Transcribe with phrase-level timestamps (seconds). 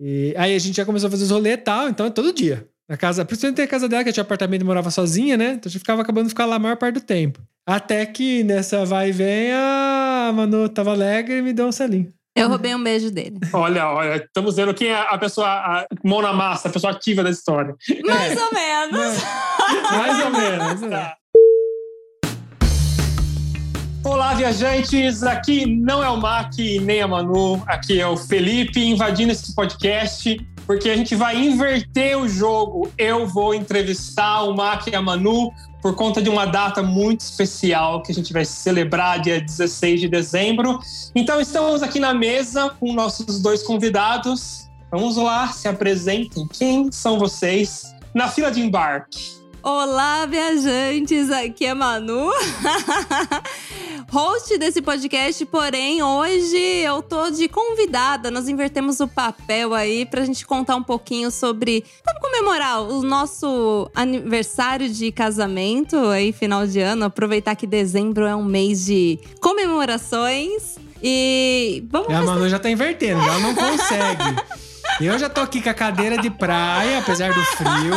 [0.00, 2.32] E aí a gente já começou a fazer os rolês e tal, então é todo
[2.32, 2.66] dia.
[2.88, 5.52] Na casa, principalmente a casa dela, que eu tinha apartamento e morava sozinha, né?
[5.52, 7.40] Então a gente ficava acabando de ficar lá a maior parte do tempo.
[7.66, 12.12] Até que nessa vai e vem, a Manu tava alegre e me deu um selinho.
[12.34, 13.38] Eu roubei um beijo dele.
[13.52, 17.22] Olha, olha, estamos vendo quem é a pessoa, a mão na massa, a pessoa ativa
[17.22, 17.74] da história.
[18.06, 19.16] Mais ou menos.
[19.90, 20.82] Mais ou menos.
[20.92, 21.12] é.
[24.04, 25.24] Olá, viajantes!
[25.24, 30.40] Aqui não é o Mac nem a Manu, aqui é o Felipe invadindo esse podcast,
[30.66, 32.90] porque a gente vai inverter o jogo.
[32.96, 38.00] Eu vou entrevistar o Mac e a Manu por conta de uma data muito especial
[38.02, 40.78] que a gente vai celebrar dia 16 de dezembro.
[41.14, 44.68] Então estamos aqui na mesa com nossos dois convidados.
[44.92, 46.46] Vamos lá, se apresentem.
[46.46, 47.94] Quem são vocês?
[48.14, 49.38] Na fila de embarque.
[49.62, 51.30] Olá, viajantes!
[51.30, 52.30] Aqui é Manu,
[54.08, 55.44] host desse podcast.
[55.46, 58.30] Porém, hoje eu tô de convidada.
[58.30, 61.84] Nós invertemos o papel aí pra gente contar um pouquinho sobre.
[62.06, 67.04] Vamos comemorar o nosso aniversário de casamento aí, final de ano.
[67.06, 70.76] Aproveitar que dezembro é um mês de comemorações.
[71.02, 74.67] E vamos a Manu já tá invertendo, já não consegue.
[75.00, 77.94] Eu já tô aqui com a cadeira de praia, apesar do frio.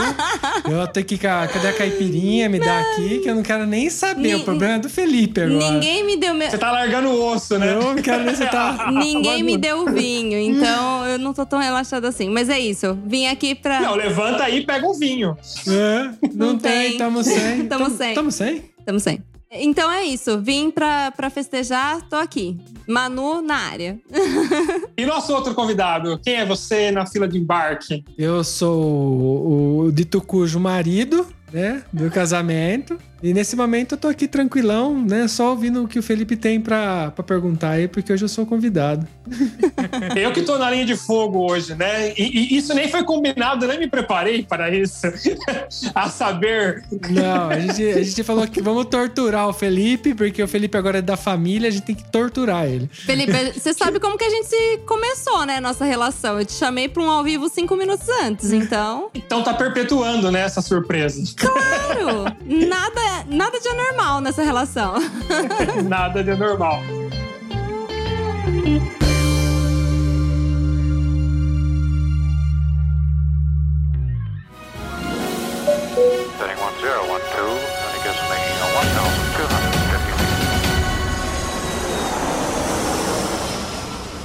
[0.71, 2.47] Eu tô aqui com a, cadê a caipirinha?
[2.47, 4.21] Me dá aqui, que eu não quero nem saber.
[4.21, 5.71] Ni- O problema é do Felipe agora.
[5.71, 6.33] Ninguém me deu.
[6.35, 6.49] Me...
[6.49, 7.73] Você tá largando o osso, né?
[7.73, 8.89] Eu não quero nem você tá.
[8.93, 12.29] Ninguém me deu vinho, então eu não tô tão relaxada assim.
[12.29, 12.97] Mas é isso.
[13.05, 13.81] Vim aqui pra.
[13.81, 15.35] Não, levanta aí e pega um vinho.
[15.67, 16.03] É,
[16.35, 16.97] não, Não tem, tem.
[16.97, 17.65] tamo sem.
[17.71, 18.13] Tamo sem.
[18.13, 18.63] Tamo sem?
[18.85, 19.23] Tamo sem.
[19.51, 20.39] Então é isso.
[20.41, 22.57] Vim pra, pra festejar, tô aqui.
[22.87, 23.99] Manu na área.
[24.97, 28.03] E nosso outro convidado, quem é você na fila de embarque?
[28.15, 31.83] Eu sou o, o dito cujo marido, né?
[31.91, 32.99] Do casamento.
[33.23, 35.27] E nesse momento eu tô aqui tranquilão, né?
[35.27, 38.45] Só ouvindo o que o Felipe tem pra, pra perguntar aí, porque hoje eu sou
[38.45, 39.07] convidado.
[40.15, 42.11] Eu que tô na linha de fogo hoje, né?
[42.17, 45.01] E, e isso nem foi combinado, nem me preparei para isso.
[45.95, 50.47] A saber, Não, a gente, a gente falou que vamos torturar o Felipe, porque o
[50.47, 52.87] Felipe agora é da família, a gente tem que torturar ele.
[52.91, 55.59] Felipe, você sabe como que a gente se começou, né?
[55.59, 56.39] Nossa relação.
[56.39, 59.09] Eu te chamei pra um ao vivo cinco minutos antes, então.
[59.13, 61.21] então tá perpetuando, né, essa surpresa.
[61.35, 62.25] Claro!
[62.45, 64.95] Nada, nada de anormal nessa relação.
[65.87, 66.79] Nada de normal.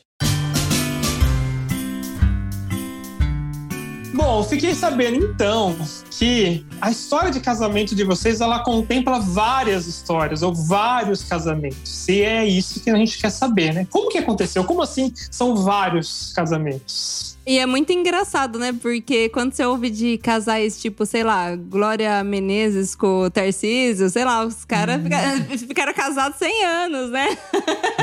[4.16, 5.77] Bom, fiquei sabendo então
[6.10, 12.09] que a história de casamento de vocês ela contempla várias histórias ou vários casamentos.
[12.09, 13.87] E é isso que a gente quer saber, né?
[13.91, 14.65] Como que aconteceu?
[14.65, 17.35] Como assim são vários casamentos?
[17.46, 18.74] E é muito engraçado, né?
[18.82, 24.24] Porque quando você ouve de casais tipo, sei lá, Glória Menezes com o Tarcísio, sei
[24.24, 25.18] lá, os caras fica-
[25.68, 27.38] ficaram casados 100 anos, né?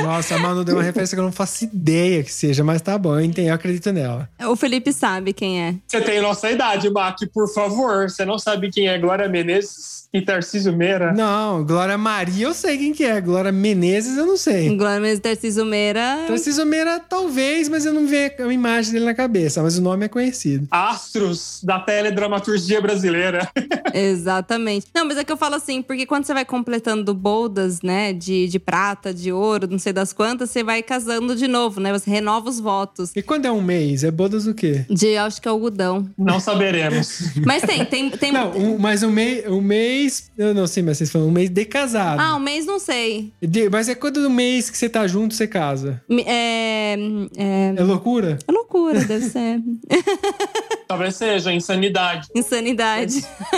[0.02, 2.96] Nossa, a Manu deu uma referência que eu não faço ideia que seja, mas tá
[2.96, 4.28] bom, eu entendo, eu acredito nela.
[4.48, 5.74] O Felipe sabe quem é.
[5.86, 8.08] Você tem nossa idade, Mac, por favor.
[8.08, 11.12] Você não sabe quem é Glória Menezes e Tarcísio Meira?
[11.12, 14.68] Não, Glória Maria eu sei quem que é, Glória Menezes eu não sei.
[14.76, 16.24] Glória Menezes e Tarcísio Meira.
[16.28, 20.06] Tarcísio Meira talvez, mas eu não vejo a imagem dele na cabeça, mas o nome
[20.06, 20.68] é conhecido.
[20.70, 23.50] Astros da teledramaturgia brasileira.
[23.92, 24.86] Exatamente.
[24.94, 28.46] Não, mas é que eu falo assim, porque quando você vai completando boldas, né, de,
[28.46, 31.92] de prata, de ouro, não sei das quantas, você vai casando de novo, né?
[31.92, 33.10] Você renova os votos.
[33.16, 34.04] E quando é um mês?
[34.04, 34.86] É bodas o quê?
[34.88, 36.08] De, acho que é algodão.
[36.16, 37.34] Não saberemos.
[37.44, 38.30] Mas tem, tem, tem.
[38.30, 40.03] Não, um, mas um mês, um mês.
[40.36, 42.20] Eu não sei, mas vocês falam um mês de casado.
[42.20, 43.32] Ah, um mês não sei.
[43.42, 46.02] De- mas é quando no mês que você tá junto, você casa.
[46.26, 46.96] É,
[47.36, 48.38] é, É loucura?
[48.46, 49.60] é loucura, deve ser.
[50.94, 52.28] Talvez seja insanidade.
[52.34, 53.24] Insanidade.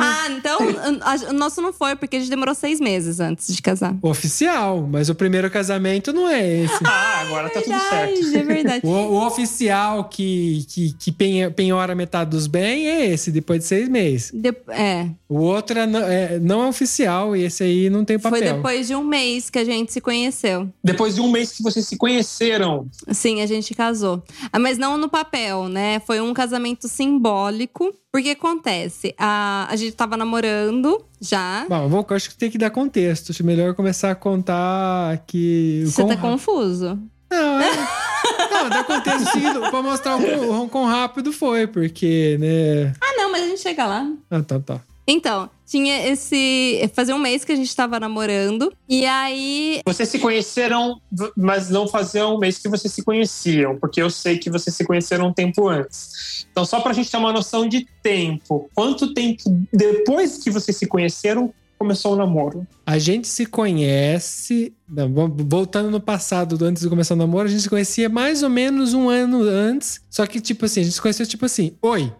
[0.00, 0.58] ah, então
[1.02, 3.94] a- o nosso não foi, porque a gente demorou seis meses antes de casar.
[4.02, 6.74] Oficial, mas o primeiro casamento não é esse.
[6.86, 8.14] Ah, agora tá tudo certo.
[8.14, 8.80] Verdade, é verdade.
[8.84, 13.66] O, o oficial que, que, que penha- penhora metade dos bens é esse, depois de
[13.66, 14.30] seis meses.
[14.32, 18.18] De- é, O outro é, não- é- não é oficial e esse aí não tem
[18.18, 18.38] papel.
[18.38, 20.68] foi depois de um mês que a gente se conheceu.
[20.82, 24.22] Depois de um mês que vocês se conheceram, Sim, a gente casou.
[24.52, 26.00] Ah, Mas não no papel, né?
[26.06, 26.53] Foi um casamento
[26.88, 27.94] simbólico.
[28.12, 31.66] Porque acontece, a, a gente tava namorando já.
[31.68, 33.32] Bom, vou, acho que tem que dar contexto.
[33.32, 35.82] Acho melhor começar a contar que.
[35.84, 36.98] o Você tá confuso.
[37.30, 37.70] Não, é.
[38.50, 42.94] Não, dá contexto seguido pra mostrar o quão, o quão rápido foi, porque, né.
[43.00, 44.08] Ah, não, mas a gente chega lá.
[44.30, 44.80] Ah, tá, tá.
[45.06, 46.90] Então, tinha esse.
[46.94, 48.72] Fazia um mês que a gente tava namorando.
[48.88, 49.80] E aí.
[49.86, 51.00] Vocês se conheceram,
[51.36, 54.84] mas não fazia um mês que vocês se conheciam, porque eu sei que vocês se
[54.84, 56.46] conheceram um tempo antes.
[56.50, 60.86] Então, só pra gente ter uma noção de tempo, quanto tempo depois que vocês se
[60.86, 62.66] conheceram começou o namoro?
[62.86, 64.72] A gente se conhece.
[64.88, 68.42] não, voltando no passado, do antes de começar o namoro, a gente se conhecia mais
[68.42, 70.00] ou menos um ano antes.
[70.08, 72.12] Só que, tipo assim, a gente se conheceu tipo assim: Oi.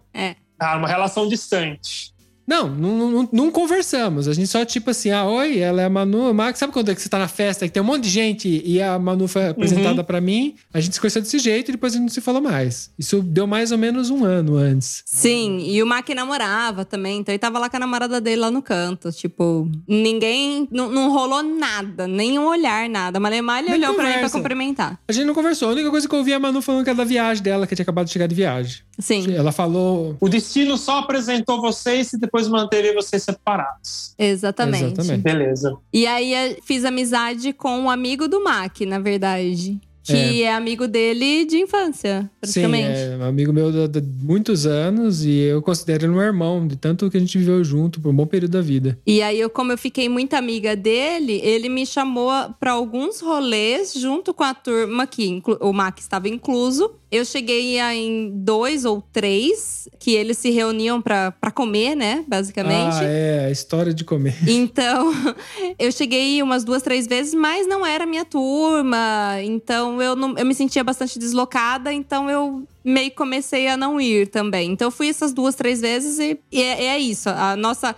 [0.59, 2.14] Ah, uma relação distante.
[2.47, 4.27] Não, não, não, não conversamos.
[4.27, 6.33] A gente só, tipo assim, ah, oi, ela é a Manu.
[6.33, 8.61] Max, sabe quando é que você tá na festa que tem um monte de gente
[8.65, 10.55] e a Manu foi apresentada pra mim?
[10.73, 12.91] A gente se conheceu desse jeito e depois a gente não se falou mais.
[12.99, 15.01] Isso deu mais ou menos um ano antes.
[15.05, 18.51] Sim, e o Mac namorava também, então ele tava lá com a namorada dele lá
[18.51, 19.11] no canto.
[19.11, 20.67] Tipo, ninguém.
[20.71, 23.19] Não, não rolou nada, nem um olhar, nada.
[23.19, 24.37] Malemar ele olhou pra mim pra conversa.
[24.37, 24.99] cumprimentar.
[25.07, 25.69] A gente não conversou.
[25.69, 27.65] A única coisa que eu ouvi é a Manu falando que era da viagem dela,
[27.65, 28.83] que tinha acabado de chegar de viagem.
[28.99, 30.15] Sim, Ela falou.
[30.19, 34.13] O destino só apresentou vocês e depois manteve vocês separados.
[34.17, 34.85] exatamente.
[34.85, 35.21] Exatamente.
[35.21, 35.75] Beleza.
[35.93, 39.79] E aí eh, fiz amizade com um amigo do Mac, na verdade.
[40.07, 42.99] Que é, amigo dele de infância, Sim, praticamente.
[42.99, 47.09] é um amigo meu de muitos anos e eu considero ele um irmão, de tanto
[47.09, 48.99] que a gente viveu junto por um bom período da vida.
[49.03, 52.29] E aí, eu, como eu fiquei muito amiga dele, ele me chamou
[52.59, 56.91] pra alguns rolês junto com a turma que o Mac estava incluso.
[57.15, 62.25] Eu cheguei a, em dois ou três que eles se reuniam pra comer, né?
[62.27, 62.97] Basicamente.
[62.97, 64.35] Ah, é, a história de comer.
[64.47, 65.13] Então,
[65.79, 69.37] eu cheguei umas duas, três vezes, mas não era minha turma.
[69.43, 71.93] Então, eu, não, eu me sentia bastante deslocada.
[71.93, 74.71] Então, eu meio que comecei a não ir também.
[74.71, 77.29] Então, eu fui essas duas, três vezes e, e é, é isso.
[77.29, 77.95] A nossa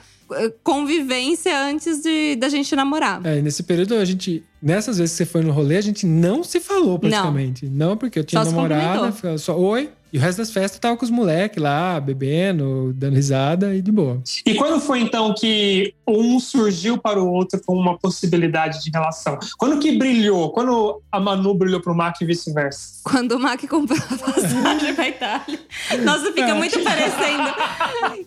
[0.63, 3.25] convivência antes de, da gente namorar.
[3.25, 4.44] É, nesse período a gente.
[4.62, 7.68] Nessas vezes que você foi no rolê, a gente não se falou praticamente.
[7.68, 9.89] Não, porque eu tinha namorada, só oi.
[10.12, 13.81] E o resto das festas eu tava com os moleques lá, bebendo, dando risada e
[13.81, 14.21] de boa.
[14.45, 19.38] E quando foi então que um surgiu para o outro com uma possibilidade de relação?
[19.57, 20.51] Quando que brilhou?
[20.51, 23.01] Quando a Manu brilhou pro Mac e vice-versa?
[23.04, 25.59] Quando o Mac comprou a passagem pra Itália.
[26.04, 27.53] Nossa, fica muito parecendo.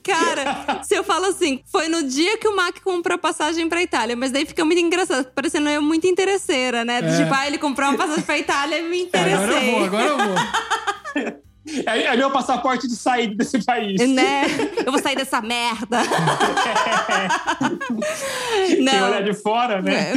[0.03, 3.83] Cara, se eu falo assim, foi no dia que o Mac comprou a passagem pra
[3.83, 6.99] Itália, mas daí fica muito engraçado, parecendo eu muito interesseira, né?
[6.99, 7.17] É.
[7.17, 9.71] Tipo, ah, ele comprou uma passagem pra Itália e me Agora eu interessei.
[9.71, 11.41] vou, agora eu vou.
[11.87, 14.01] É, é meu passaporte de saída desse país.
[14.09, 14.45] Né?
[14.85, 16.03] Eu vou sair dessa merda.
[18.67, 19.09] Quem Não.
[19.09, 20.13] olhar de fora, né?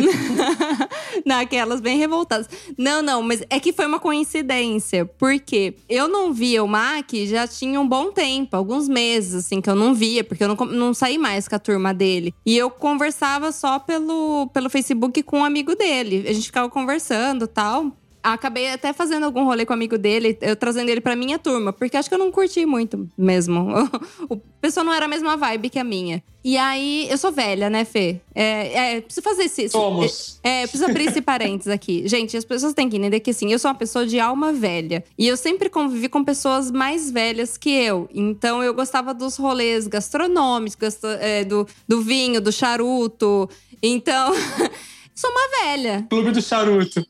[1.25, 2.49] Naquelas bem revoltadas.
[2.77, 5.05] Não, não, mas é que foi uma coincidência.
[5.05, 9.69] Porque eu não via o Mac já tinha um bom tempo, alguns meses, assim, que
[9.69, 12.33] eu não via, porque eu não, não saí mais com a turma dele.
[12.45, 16.25] E eu conversava só pelo, pelo Facebook com um amigo dele.
[16.27, 17.91] A gente ficava conversando e tal.
[18.23, 21.73] Acabei até fazendo algum rolê com o amigo dele, eu trazendo ele pra minha turma,
[21.73, 23.67] porque acho que eu não curti muito mesmo.
[24.29, 26.23] O pessoal não era a mesma vibe que a minha.
[26.41, 28.21] E aí, eu sou velha, né, Fê?
[28.33, 29.67] É, é preciso fazer esse.
[29.67, 30.39] Somos.
[30.41, 32.03] É, eu preciso abrir esse parênteses aqui.
[32.07, 35.03] Gente, as pessoas têm que entender que, assim, eu sou uma pessoa de alma velha.
[35.17, 38.09] E eu sempre convivi com pessoas mais velhas que eu.
[38.13, 43.49] Então, eu gostava dos rolês gastronômicos, é, do, do vinho, do charuto.
[43.81, 44.33] Então,
[45.13, 46.05] sou uma velha.
[46.09, 47.05] Clube do Charuto.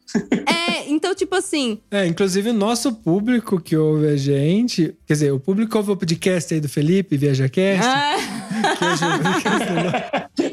[0.45, 0.82] É,
[1.13, 5.39] então, tipo assim, É, inclusive o nosso público que ouve a gente, quer dizer, o
[5.39, 8.15] público ouve o podcast aí do Felipe, ViajaCast, ah,
[8.77, 10.52] que hoje é o podcast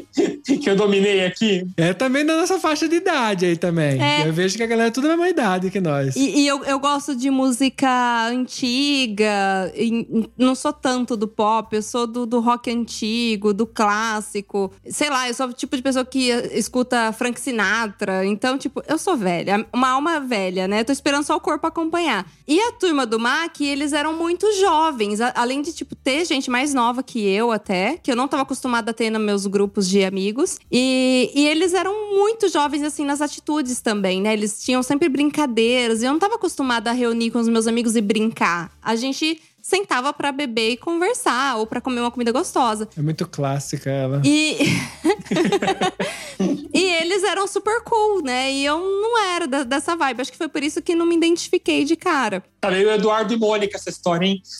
[0.61, 1.65] que eu dominei aqui.
[1.77, 4.01] é também da nossa faixa de idade aí também.
[4.01, 4.27] É.
[4.27, 6.15] Eu vejo que a galera é tudo da mesma idade que nós.
[6.15, 11.81] E, e eu, eu gosto de música antiga, e não sou tanto do pop, eu
[11.81, 14.71] sou do, do rock antigo, do clássico.
[14.89, 18.25] Sei lá, eu sou o tipo de pessoa que escuta Frank Sinatra.
[18.25, 20.83] Então, tipo, eu sou velha, uma alma velha, né?
[20.83, 22.25] Tô esperando só o corpo acompanhar.
[22.47, 26.73] E a turma do MAC, eles eram muito jovens, além de, tipo, ter gente mais
[26.73, 30.03] nova que eu até, que eu não tava acostumada a ter nos meus grupos de
[30.03, 30.50] amigos.
[30.71, 34.33] E, e eles eram muito jovens, assim, nas atitudes também, né?
[34.33, 36.01] Eles tinham sempre brincadeiras.
[36.01, 38.71] E eu não tava acostumada a reunir com os meus amigos e brincar.
[38.81, 39.39] A gente
[39.71, 42.89] sentava pra beber e conversar, ou pra comer uma comida gostosa.
[42.97, 44.21] É muito clássica ela.
[44.25, 44.57] E.
[46.73, 48.51] e eles eram super cool, né?
[48.51, 50.21] E eu não era da- dessa vibe.
[50.21, 52.43] Acho que foi por isso que não me identifiquei de cara.
[52.59, 54.41] Tá meio Eduardo e Mônica essa história, hein?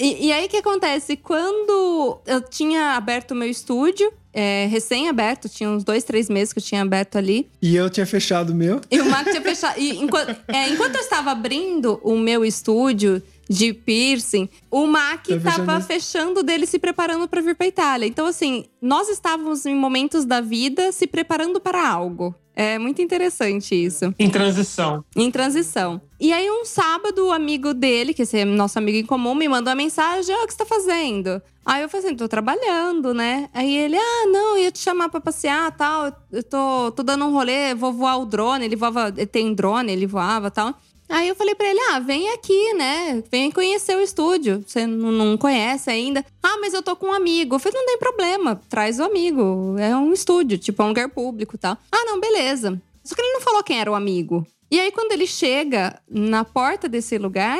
[0.00, 1.16] E, e aí o que acontece?
[1.16, 6.60] Quando eu tinha aberto o meu estúdio, é, recém-aberto, tinha uns dois, três meses que
[6.60, 7.48] eu tinha aberto ali.
[7.60, 8.80] E eu tinha fechado o meu.
[8.88, 9.80] E o Marco tinha fechado.
[9.80, 15.80] E enquanto, é, enquanto eu estava abrindo o meu estúdio de piercing, o Mac estava
[15.80, 18.06] fechando dele, se preparando para vir para Itália.
[18.06, 22.32] Então, assim, nós estávamos em momentos da vida se preparando para algo.
[22.58, 24.12] É muito interessante isso.
[24.18, 25.04] Em transição.
[25.14, 26.00] Em transição.
[26.18, 29.48] E aí, um sábado, o amigo dele, que esse é nosso amigo em comum, me
[29.48, 31.40] mandou uma mensagem: Ó, o que você tá fazendo?
[31.64, 33.48] Aí eu falei assim: tô trabalhando, né?
[33.54, 36.12] Aí ele: ah, não, eu ia te chamar pra passear tal.
[36.32, 38.64] Eu tô, tô dando um rolê, vou voar o drone.
[38.64, 40.74] Ele voava, tem drone, ele voava tal.
[41.08, 43.22] Aí eu falei pra ele: ah, vem aqui, né?
[43.30, 44.62] Vem conhecer o estúdio.
[44.66, 46.24] Você não, conhece ainda.
[46.42, 47.54] Ah, mas eu tô com um amigo.
[47.54, 49.76] Eu falei: não tem problema, traz o amigo.
[49.78, 51.78] É um estúdio, tipo, é um lugar público e tal.
[51.90, 52.80] Ah, não, beleza.
[53.02, 54.46] Só que ele não falou quem era o amigo.
[54.70, 57.58] E aí, quando ele chega na porta desse lugar,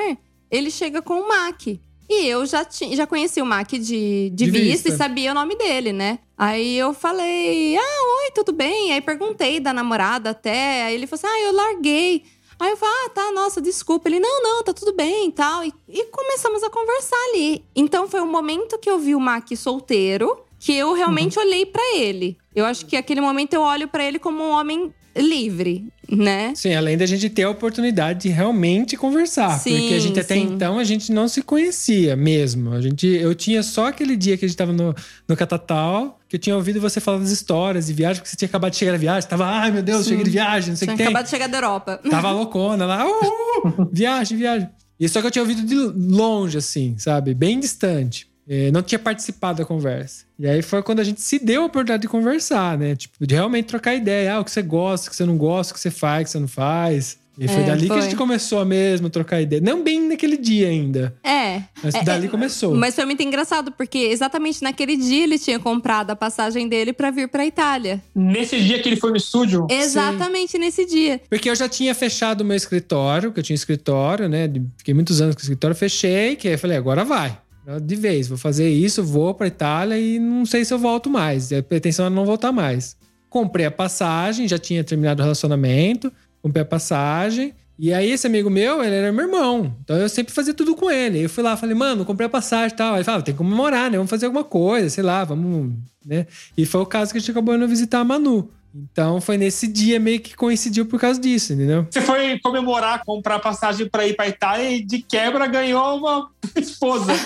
[0.51, 1.67] ele chega com o Mac.
[2.11, 4.89] E eu já, ti, já conheci o Mac de, de, De vista, vista.
[4.89, 6.19] e sabia o nome dele, né?
[6.37, 8.93] Aí eu falei, ah, oi, tudo bem?
[8.93, 10.85] Aí perguntei da namorada até.
[10.85, 12.25] Aí ele falou assim, ah, eu larguei.
[12.61, 14.09] Aí eu falei, ah, tá, nossa, desculpa.
[14.09, 15.65] Ele, não, não, tá tudo bem e tal.
[15.65, 15.73] E,
[16.11, 17.65] começamos a conversar ali.
[17.75, 21.83] Então foi o momento que eu vi o Mac solteiro que eu realmente olhei pra
[21.95, 22.37] ele.
[22.55, 26.53] Eu acho que aquele momento eu olho pra ele como um homem livre, né?
[26.55, 29.59] Sim, além da gente ter a oportunidade de realmente conversar.
[29.59, 30.43] Sim, porque a gente até sim.
[30.43, 32.73] então a gente não se conhecia mesmo.
[32.73, 34.95] A gente, eu tinha só aquele dia que a gente tava no,
[35.27, 38.49] no Catatal, que eu tinha ouvido você falar das histórias de viagem, porque você tinha
[38.49, 39.29] acabado de chegar da viagem.
[39.29, 40.11] Tava, ai meu Deus, Sim.
[40.11, 41.07] cheguei de viagem, não sei o Tinha que tem.
[41.07, 42.01] acabado de chegar da Europa.
[42.11, 44.69] Tava loucona lá, uh, uh, viagem, viagem.
[44.99, 47.33] E só que eu tinha ouvido de longe, assim, sabe?
[47.33, 48.29] Bem distante.
[48.49, 50.28] É, não tinha participado da conversa.
[50.39, 52.95] E aí foi quando a gente se deu a oportunidade de conversar, né?
[52.95, 54.35] Tipo, de realmente trocar ideia.
[54.35, 56.25] Ah, o que você gosta, o que você não gosta, o que você faz, o
[56.27, 57.19] que você não faz.
[57.41, 57.99] E foi É, dali que foi.
[57.99, 59.63] a gente começou mesmo a trocar ideia.
[59.63, 61.63] Não bem naquele dia ainda, É.
[61.83, 62.75] mas É, dali é, começou.
[62.75, 67.13] Mas foi muito engraçado, porque exatamente naquele dia ele tinha comprado a passagem dele pra
[67.13, 68.03] vir pra Itália.
[68.13, 71.21] Nesse dia que ele foi no estúdio, Exatamente nesse dia.
[71.31, 74.51] Porque eu já tinha fechado o meu escritório, que eu tinha escritório, né?
[74.77, 77.39] Fiquei muitos anos com o escritório, fechei, que aí eu falei, agora vai.
[77.83, 81.53] De vez, vou fazer isso, vou pra Itália e não sei se eu volto mais.
[81.53, 82.97] A pretensão era não voltar mais.
[83.29, 86.11] Comprei a passagem, já tinha terminado o relacionamento,
[86.41, 87.53] comprei a passagem.
[87.79, 89.77] E aí, esse amigo meu, ele era meu irmão.
[89.85, 91.23] Então eu sempre fazia tudo com ele.
[91.23, 92.95] Eu fui lá, falei, mano, comprei a passagem e tal.
[92.95, 93.99] Aí ele falava, tem que comemorar, né?
[93.99, 95.75] Vamos fazer alguma coisa, sei lá, vamos.
[96.05, 96.27] né?
[96.57, 98.51] E foi o caso que a gente acabou indo visitar a Manu.
[98.93, 101.87] Então foi nesse dia meio que coincidiu por causa disso, entendeu?
[101.91, 107.13] você foi comemorar, comprar passagem pra ir pra Itália e de quebra ganhou uma esposa.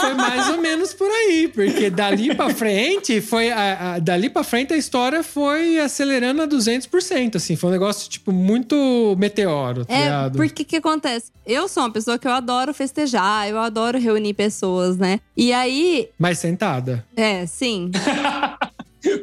[0.00, 4.42] Foi mais ou menos por aí, porque dali pra frente foi a, a- dali para
[4.42, 9.94] frente a história foi acelerando a 200%, assim, foi um negócio tipo muito meteoro, tá
[9.94, 10.36] É, ligado?
[10.36, 11.30] porque que acontece?
[11.46, 15.20] Eu sou uma pessoa que eu adoro festejar, eu adoro reunir pessoas, né?
[15.36, 17.04] E aí, Mais sentada.
[17.16, 17.90] é, sim.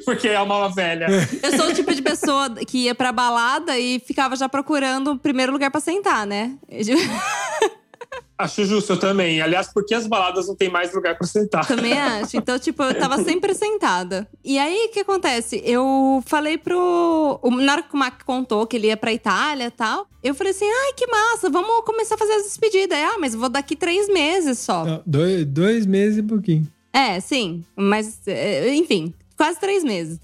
[0.09, 1.07] Porque é uma velha.
[1.43, 5.19] Eu sou o tipo de pessoa que ia pra balada e ficava já procurando o
[5.19, 6.57] primeiro lugar pra sentar, né?
[8.37, 9.41] Acho justo, eu também.
[9.41, 11.67] Aliás, porque as baladas não tem mais lugar pra sentar?
[11.67, 12.37] Também acho.
[12.37, 14.25] Então, tipo, eu tava sempre sentada.
[14.45, 15.61] E aí, o que acontece?
[15.65, 17.37] Eu falei pro.
[17.61, 20.51] Na hora que o Mac contou que ele ia pra Itália e tal, eu falei
[20.51, 22.97] assim: ai, que massa, vamos começar a fazer as despedidas.
[22.97, 24.85] Aí, ah, mas eu vou daqui três meses só.
[24.85, 26.65] Não, dois, dois meses e pouquinho.
[26.93, 27.63] É, sim.
[27.75, 30.19] Mas, é, enfim, quase três meses.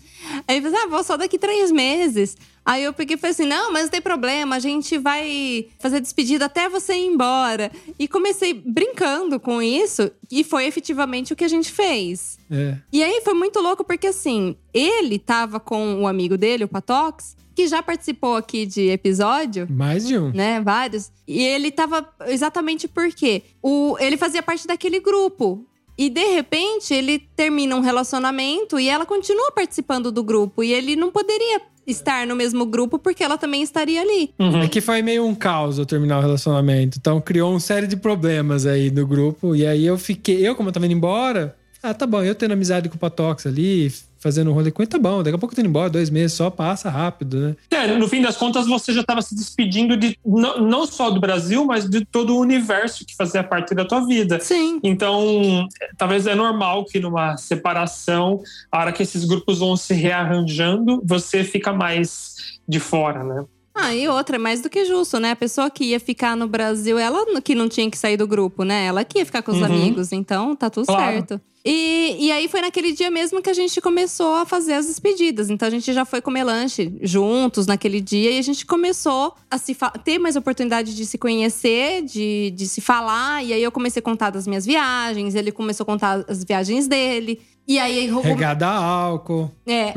[0.45, 2.35] Aí eu falei, ah, vou só daqui três meses.
[2.65, 6.01] Aí eu peguei e falei assim: não, mas não tem problema, a gente vai fazer
[6.01, 7.71] despedida até você ir embora.
[7.97, 12.37] E comecei brincando com isso, e foi efetivamente o que a gente fez.
[12.51, 12.75] É.
[12.91, 17.37] E aí foi muito louco, porque assim, ele tava com o amigo dele, o Patox,
[17.55, 20.29] que já participou aqui de episódio Mais de um.
[20.33, 20.59] né?
[20.59, 21.09] Vários.
[21.25, 25.65] E ele tava exatamente porque o, ele fazia parte daquele grupo.
[25.97, 30.63] E de repente ele termina um relacionamento e ela continua participando do grupo.
[30.63, 34.33] E ele não poderia estar no mesmo grupo porque ela também estaria ali.
[34.63, 36.97] É que foi meio um caos eu terminar o relacionamento.
[36.99, 39.55] Então criou uma série de problemas aí no grupo.
[39.55, 42.53] E aí eu fiquei, eu, como eu tava indo embora, ah, tá bom, eu tendo
[42.53, 43.93] amizade com o Patox ali,
[44.25, 45.21] fazendo um rolê com ele, tá bom.
[45.21, 47.55] Daqui a pouco eu tô indo embora, dois meses só, passa rápido, né?
[47.69, 51.19] É, no fim das contas, você já estava se despedindo de não, não só do
[51.19, 54.39] Brasil, mas de todo o universo que fazia parte da tua vida.
[54.39, 54.79] Sim.
[54.83, 58.41] Então, é, talvez é normal que numa separação,
[58.71, 62.35] a hora que esses grupos vão se rearranjando, você fica mais
[62.67, 63.45] de fora, né?
[63.75, 65.31] Ah, e outra, é mais do que justo, né?
[65.31, 68.63] A pessoa que ia ficar no Brasil, ela que não tinha que sair do grupo,
[68.63, 68.85] né?
[68.85, 69.65] Ela que ia ficar com os Uhum.
[69.65, 71.11] amigos, então tá tudo Claro.
[71.13, 71.41] certo.
[71.67, 75.49] E, e aí foi naquele dia mesmo que a gente começou a fazer as despedidas.
[75.49, 79.57] Então a gente já foi comer lanche juntos naquele dia e a gente começou a
[79.57, 83.43] se ter mais oportunidade de se conhecer, de, de se falar.
[83.43, 86.87] E aí eu comecei a contar das minhas viagens, ele começou a contar as viagens
[86.87, 87.41] dele.
[87.67, 89.49] E aí Regada a álcool.
[89.65, 89.91] é.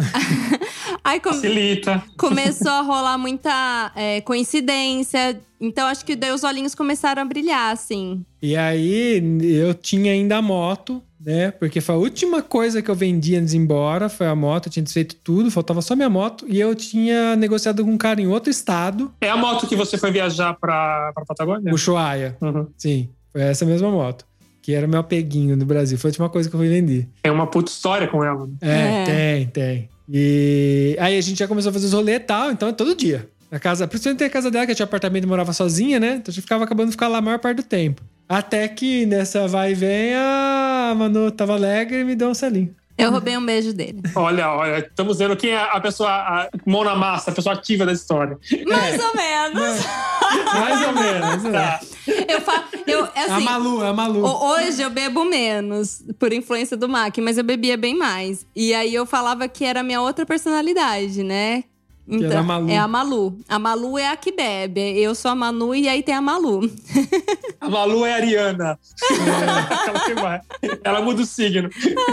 [1.04, 2.02] aí come- Facilita.
[2.16, 5.38] começou a rolar muita é, coincidência.
[5.60, 8.24] Então acho que daí os olhinhos começaram a brilhar, assim.
[8.40, 11.02] E aí eu tinha ainda a moto.
[11.20, 11.50] Né?
[11.50, 14.66] Porque foi a última coisa que eu vendi antes de ir embora, foi a moto,
[14.66, 16.44] eu tinha feito tudo, faltava só minha moto.
[16.48, 19.96] E eu tinha negociado com um cara em outro estado, É a moto que você
[19.98, 21.70] foi viajar pra, pra Patagônia?
[21.72, 22.36] o Ushuaia.
[22.40, 22.66] Uhum.
[22.76, 24.24] Sim, foi essa mesma moto.
[24.62, 25.96] Que era meu apeguinho no Brasil.
[25.96, 27.08] Foi a última coisa que eu fui vender.
[27.22, 28.46] Tem uma puta história com ela.
[28.46, 28.52] né?
[28.60, 29.04] É, É.
[29.04, 29.88] tem, tem.
[30.10, 32.94] E aí a gente já começou a fazer os rolês e tal, então é todo
[32.94, 33.28] dia.
[33.50, 36.16] Na casa, principalmente a casa dela, que tinha apartamento e morava sozinha, né?
[36.16, 38.02] Então a gente ficava acabando de ficar lá a maior parte do tempo.
[38.28, 42.74] Até que nessa vai e vem, a Manu tava alegre e me deu um selinho.
[42.96, 44.02] Eu roubei um beijo dele.
[44.16, 47.86] Olha, olha, estamos vendo quem é a pessoa, a mão na massa, a pessoa ativa
[47.86, 48.36] da história.
[48.66, 49.78] Mais ou menos.
[50.52, 51.42] Mais ou menos.
[51.44, 51.52] né?
[51.52, 51.80] Tá.
[52.28, 52.64] Eu falo.
[52.88, 54.24] Eu, é A assim, Malu, a Malu.
[54.26, 58.44] ho- Hoje eu bebo menos, por influência do Mac, mas eu bebia bem mais.
[58.56, 61.62] E aí eu falava que era a minha outra personalidade, né?
[62.10, 62.70] Então, era a Malu.
[62.70, 63.38] É a Malu.
[63.48, 64.80] A Malu é a que bebe.
[65.00, 66.70] Eu sou a Manu e aí tem a Malu.
[67.60, 68.78] A Malu é a Ariana.
[70.06, 70.40] Que vai.
[70.84, 71.68] Ela muda o signo.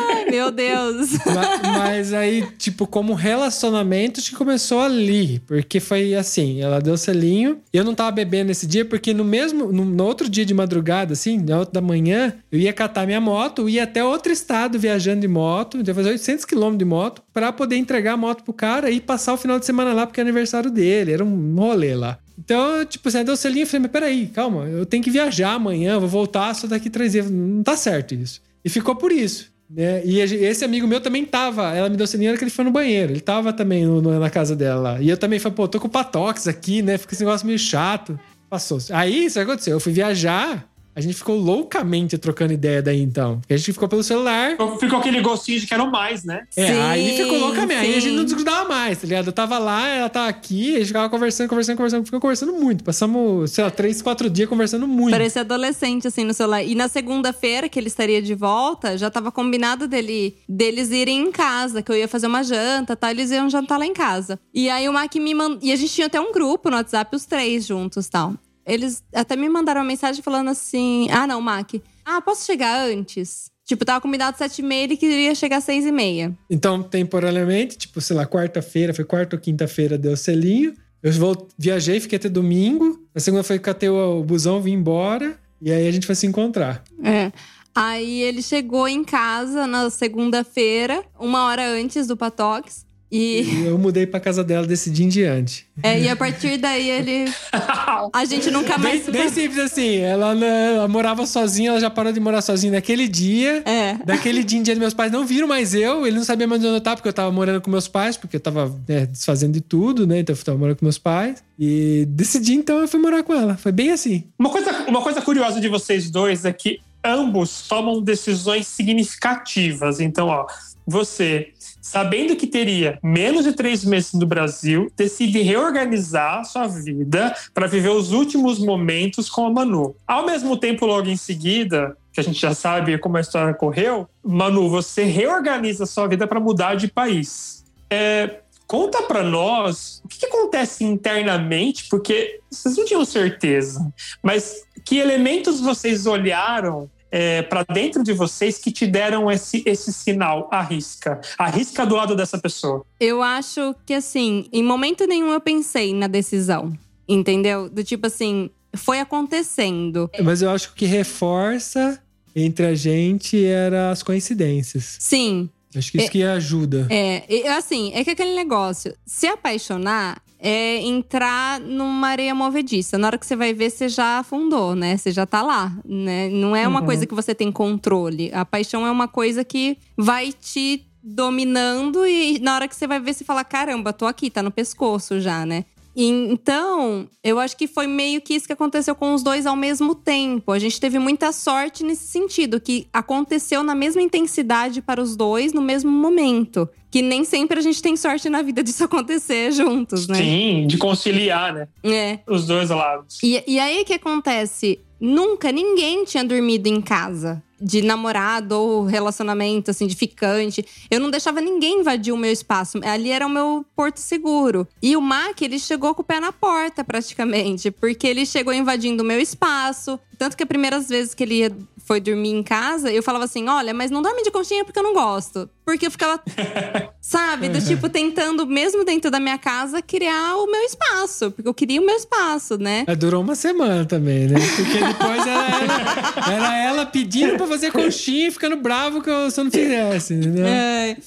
[0.09, 1.11] Ai, meu Deus.
[1.25, 5.39] Ma- Mas aí, tipo, como relacionamento, acho que começou ali.
[5.47, 7.59] Porque foi assim, ela deu selinho.
[7.71, 11.13] Eu não tava bebendo esse dia, porque no mesmo, no, no outro dia de madrugada,
[11.13, 15.21] assim, na outra da manhã, eu ia catar minha moto, ia até outro estado viajando
[15.21, 18.89] de moto, ia fazer 800 quilômetros de moto, pra poder entregar a moto pro cara
[18.89, 21.11] e passar o final de semana lá, porque é aniversário dele.
[21.13, 22.17] Era um rolê lá.
[22.37, 25.97] Então, tipo, assim, deu selinho, eu falei, mas peraí, calma, eu tenho que viajar amanhã,
[25.99, 27.29] vou voltar só daqui três dias.
[27.29, 28.41] Não tá certo isso.
[28.63, 29.53] E ficou por isso.
[29.69, 30.05] Né?
[30.05, 31.73] E esse amigo meu também tava.
[31.75, 33.13] Ela me deu selinho na hora que ele foi no banheiro.
[33.13, 35.01] Ele tava também no- no- na casa dela lá.
[35.01, 36.97] E eu também falei, pô, tô com o Patox aqui, né?
[36.97, 38.19] Fica esse negócio meio chato.
[38.49, 38.77] Passou.
[38.91, 39.73] Aí, isso aconteceu.
[39.73, 43.39] Eu fui viajar, a gente ficou loucamente trocando ideia daí então.
[43.41, 44.55] Porque a gente ficou pelo celular.
[44.79, 46.47] Ficou aquele gostinho de quero mais, né?
[46.55, 47.81] É, Sim, aí ficou loucamente.
[47.81, 49.27] Aí a gente não desgrudava mais, tá ligado?
[49.27, 52.05] Eu tava lá, ela tava aqui, a gente ficava conversando, conversando, conversando.
[52.05, 52.81] Ficou conversando muito.
[52.81, 55.11] Passamos, sei lá, três, quatro dias conversando muito.
[55.11, 56.63] Parecia adolescente, assim, no celular.
[56.63, 61.31] E na segunda-feira, que ele estaria de volta, já tava combinado dele, deles irem em
[61.31, 63.09] casa, que eu ia fazer uma janta, tal.
[63.09, 64.39] Eles iam jantar lá em casa.
[64.53, 65.59] E aí o Mac me mandou.
[65.61, 68.33] E a gente tinha até um grupo no WhatsApp, os três juntos tal.
[68.65, 71.73] Eles até me mandaram uma mensagem falando assim: Ah, não, Mac.
[72.03, 73.51] Ah, posso chegar antes?
[73.65, 76.31] Tipo, tava combinado sete e meia, ele queria chegar às seis e meia.
[76.49, 80.73] Então, temporariamente, tipo, sei lá, quarta-feira, foi quarta ou quinta-feira, deu selinho.
[81.01, 83.03] Eu vou, viajei, fiquei até domingo.
[83.13, 85.39] Na segunda foi catei o, o busão, vim embora.
[85.61, 86.83] E aí a gente foi se encontrar.
[87.03, 87.31] É.
[87.73, 92.84] Aí ele chegou em casa na segunda-feira, uma hora antes do Patox.
[93.11, 95.67] E, E eu mudei pra casa dela desse dia em diante.
[95.83, 97.31] é, e a partir daí ele.
[98.11, 99.05] A gente nunca mais.
[99.05, 99.97] Bem, bem simples assim.
[99.97, 103.63] Ela, ela morava sozinha, ela já parou de morar sozinha naquele dia.
[103.65, 103.93] É.
[104.03, 106.05] Daquele dia em diante, meus pais não viram mais eu.
[106.05, 108.35] Ele não sabia mais onde eu tava, porque eu tava morando com meus pais, porque
[108.37, 110.19] eu tava né, desfazendo de tudo, né?
[110.19, 111.43] Então eu tava morando com meus pais.
[111.57, 113.55] E decidi, então, eu fui morar com ela.
[113.55, 114.23] Foi bem assim.
[114.37, 119.99] Uma coisa, uma coisa curiosa de vocês dois é que ambos tomam decisões significativas.
[119.99, 120.45] Então, ó,
[120.85, 121.49] você,
[121.85, 127.89] sabendo que teria menos de três meses no Brasil, decide reorganizar sua vida para viver
[127.89, 129.95] os últimos momentos com a Manu.
[130.07, 134.09] Ao mesmo tempo, logo em seguida, que a gente já sabe como a história correu,
[134.23, 137.63] Manu, você reorganiza sua vida para mudar de país.
[137.87, 143.93] É, Conta pra nós o que, que acontece internamente, porque vocês não tinham certeza,
[144.23, 149.93] mas que elementos vocês olharam é, para dentro de vocês que te deram esse, esse
[149.93, 151.21] sinal, arrisca.
[151.37, 152.85] Arrisca do lado dessa pessoa.
[152.99, 156.77] Eu acho que, assim, em momento nenhum eu pensei na decisão.
[157.07, 157.69] Entendeu?
[157.69, 160.09] Do tipo assim, foi acontecendo.
[160.21, 162.01] Mas eu acho que o que reforça
[162.35, 164.97] entre a gente era as coincidências.
[164.99, 166.87] Sim, Acho que isso É- que ajuda.
[166.89, 172.99] É, e, assim, é que aquele negócio, se apaixonar é entrar numa areia movediça.
[172.99, 174.95] Na hora que você vai ver, você já afundou, né?
[174.95, 176.29] Você já tá lá, né?
[176.29, 176.85] Não é uma Uhum.
[176.85, 178.29] coisa que você tem controle.
[178.31, 182.99] A paixão é uma coisa que vai te dominando e na hora que você vai
[182.99, 185.65] ver, você fala: caramba, tô aqui, tá no pescoço já, né?
[185.95, 189.95] Então, eu acho que foi meio que isso que aconteceu com os dois ao mesmo
[189.95, 190.51] tempo.
[190.51, 195.53] A gente teve muita sorte nesse sentido, que aconteceu na mesma intensidade para os dois
[195.53, 196.67] no mesmo momento.
[196.91, 200.15] Que nem sempre a gente tem sorte na vida disso acontecer juntos, né?
[200.15, 201.67] Sim, de conciliar, né?
[201.83, 202.19] É.
[202.27, 203.19] Os dois lados.
[203.23, 204.79] E, e aí o que acontece?
[204.99, 210.65] Nunca ninguém tinha dormido em casa de namorado ou relacionamento, assim, de ficante.
[210.91, 212.79] Eu não deixava ninguém invadir o meu espaço.
[212.83, 214.67] Ali era o meu porto seguro.
[214.81, 217.71] E o Mac, ele chegou com o pé na porta, praticamente.
[217.71, 219.99] Porque ele chegou invadindo o meu espaço.
[220.17, 223.47] Tanto que as primeiras vezes que ele ia- foi dormir em casa, eu falava assim:
[223.47, 225.47] olha, mas não dorme de conchinha porque eu não gosto.
[225.63, 226.19] Porque eu ficava,
[227.01, 231.29] sabe, do tipo, tentando, mesmo dentro da minha casa, criar o meu espaço.
[231.31, 232.85] Porque eu queria o meu espaço, né?
[232.97, 234.39] Durou uma semana também, né?
[234.55, 239.09] Porque depois era ela, era ela pedindo pra pra fazer conchinha e ficando bravo que
[239.09, 240.45] eu, se eu não fizesse, entendeu?
[240.45, 240.97] É.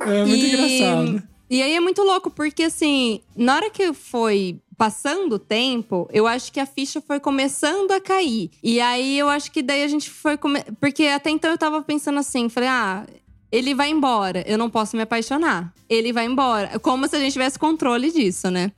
[0.00, 1.22] É muito E- engraçado.
[1.48, 6.26] E aí é muito louco, porque assim, na hora que foi passando o tempo, eu
[6.26, 8.50] acho que a ficha foi começando a cair.
[8.62, 10.36] E aí eu acho que daí a gente foi.
[10.36, 10.60] Come...
[10.80, 13.06] Porque até então eu tava pensando assim, falei, ah.
[13.52, 15.72] Ele vai embora, eu não posso me apaixonar.
[15.88, 16.80] Ele vai embora.
[16.80, 18.72] Como se a gente tivesse controle disso, né?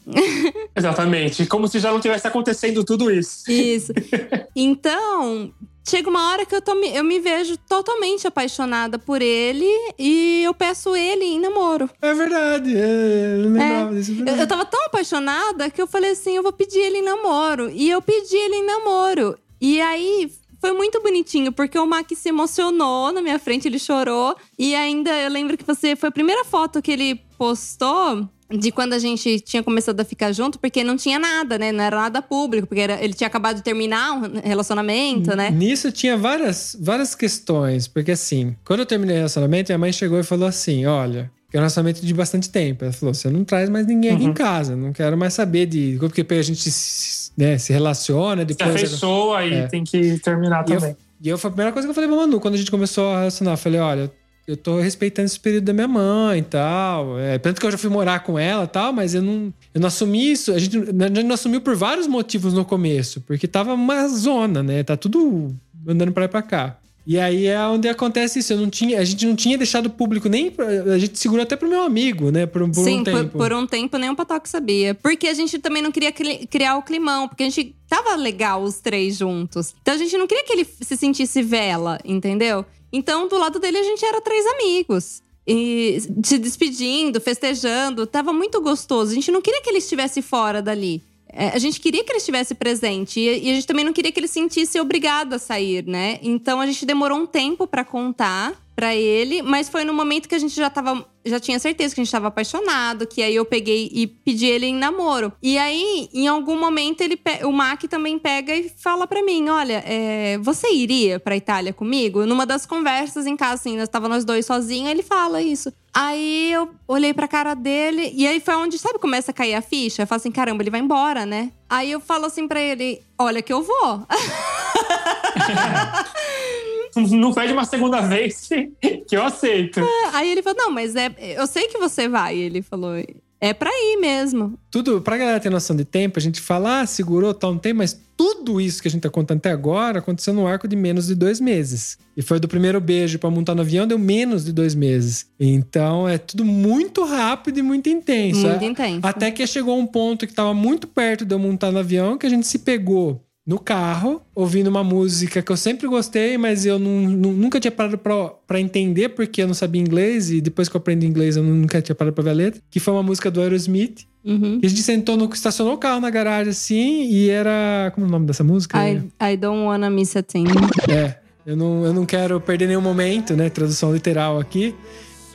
[0.76, 1.46] Exatamente.
[1.46, 3.50] Como se já não tivesse acontecendo tudo isso.
[3.50, 3.92] Isso.
[4.54, 5.52] Então,
[5.88, 9.66] chega uma hora que eu, tô, me- eu me vejo totalmente apaixonada por ele
[9.98, 11.88] e eu peço ele em namoro.
[12.03, 14.12] É verdade, é, eu lembrava disso.
[14.27, 17.03] é Eu, eu tava tão apaixonada que eu falei assim: eu vou pedir ele em
[17.05, 17.70] namoro.
[17.70, 19.38] E eu pedi ele em namoro.
[19.61, 20.31] E aí.
[20.61, 24.35] Foi muito bonitinho, porque o Mac se emocionou na minha frente, ele chorou.
[24.59, 28.94] E ainda eu lembro que você foi a primeira foto que ele postou de quando
[28.94, 31.70] a gente tinha começado a ficar junto, porque não tinha nada, né?
[31.72, 35.50] Não era nada público, porque era- ele tinha acabado de terminar um relacionamento, né?
[35.50, 40.18] Nisso tinha várias, várias questões, porque assim, quando eu terminei o relacionamento, minha mãe chegou
[40.18, 41.30] e falou assim: olha.
[41.50, 42.84] Que é um relacionamento de bastante tempo.
[42.84, 45.96] Ela falou: você não traz mais ninguém aqui em casa, não quero mais saber de.
[45.98, 48.74] Porque a gente se, né, se relaciona, Se depois.
[48.74, 49.66] afeiçoa e É.
[49.66, 50.96] tem que terminar E eu, também.
[51.22, 53.14] e eu foi a primeira coisa que eu falei pra Manu quando a gente começou
[53.14, 53.52] a relacionar.
[53.52, 54.12] Eu falei: olha,
[54.50, 57.18] eu tô respeitando esse período da minha mãe e tal.
[57.18, 59.80] É, tanto que eu já fui morar com ela e tal, mas eu não, eu
[59.80, 60.52] não assumi isso.
[60.52, 64.62] A gente, a gente não assumiu por vários motivos no começo, porque tava uma zona,
[64.62, 64.82] né?
[64.82, 65.54] Tá tudo
[65.87, 66.78] andando pra lá e pra cá.
[67.06, 68.52] E aí é onde acontece isso.
[68.52, 70.52] Eu não tinha, a gente não tinha deixado público nem.
[70.92, 72.44] A gente segurou até pro meu amigo, né?
[72.44, 73.38] Por, por Sim, um por, tempo.
[73.38, 74.94] por um tempo nem o Patoque sabia.
[74.94, 78.62] Porque a gente também não queria cri- criar o climão, porque a gente tava legal
[78.62, 79.74] os três juntos.
[79.80, 82.66] Então a gente não queria que ele se sentisse vela, entendeu?
[82.92, 85.22] Então do lado dele a gente era três amigos.
[85.46, 89.12] E se despedindo, festejando, tava muito gostoso.
[89.12, 91.03] A gente não queria que ele estivesse fora dali.
[91.31, 94.18] É, a gente queria que ele estivesse presente e, a gente também não queria que
[94.20, 96.18] ele sentisse obrigado a sair, né?
[96.22, 100.36] Então a gente demorou um tempo pra contar pra ele, mas foi no momento que
[100.36, 103.44] a gente já tava, já tinha certeza que a gente tava apaixonado, que aí eu
[103.44, 105.32] peguei e pedi ele em namoro.
[105.42, 109.82] E aí, em algum momento, ele o Mac também pega e fala pra mim: olha,
[109.84, 112.24] é, você iria pra Itália comigo?
[112.24, 115.72] Numa das conversas em casa, assim, nós tava nós dois sozinhos, ele fala isso.
[115.92, 119.60] Aí eu olhei pra cara dele, e aí foi onde, sabe, começa a cair a
[119.60, 120.02] ficha?
[120.02, 121.50] Eu falo assim: caramba, ele vai embora, né?
[121.68, 124.06] Aí eu falo assim pra ele: olha, que eu vou.
[127.11, 128.70] Não pede uma segunda vez que,
[129.09, 129.81] que eu aceito.
[130.12, 132.37] Aí ele falou: Não, mas é, eu sei que você vai.
[132.37, 132.92] Ele falou:
[133.40, 134.59] É pra ir mesmo.
[134.70, 137.79] Tudo, pra galera ter noção de tempo, a gente fala, ah, segurou tal um tempo,
[137.79, 141.07] mas tudo isso que a gente tá contando até agora aconteceu num arco de menos
[141.07, 141.96] de dois meses.
[142.16, 145.27] E foi do primeiro beijo pra montar no avião, deu menos de dois meses.
[145.38, 148.46] Então é tudo muito rápido e muito intenso.
[148.46, 149.07] Muito É- intenso.
[149.07, 152.27] Até que chegou um ponto que tava muito perto de eu montar no avião, que
[152.27, 156.78] a gente se pegou no carro, ouvindo uma música que eu sempre gostei, mas eu
[156.78, 160.68] não- nu- nunca tinha parado pra, pra entender, porque eu não sabia inglês, e depois
[160.68, 163.02] que eu aprendi inglês eu nunca tinha parado pra ver a letra, que foi uma
[163.02, 164.06] música do Aerosmith.
[164.22, 164.58] Uhum.
[164.62, 165.24] E a gente sentou no.
[165.32, 167.90] estacionou o carro na garagem assim, e era.
[167.94, 168.78] Como é o nome dessa música?
[168.87, 170.44] I, I don't wanna miss a thing.
[170.87, 171.16] É.
[171.46, 173.48] Eu não, eu não quero perder nenhum momento, né?
[173.48, 174.74] Tradução literal aqui.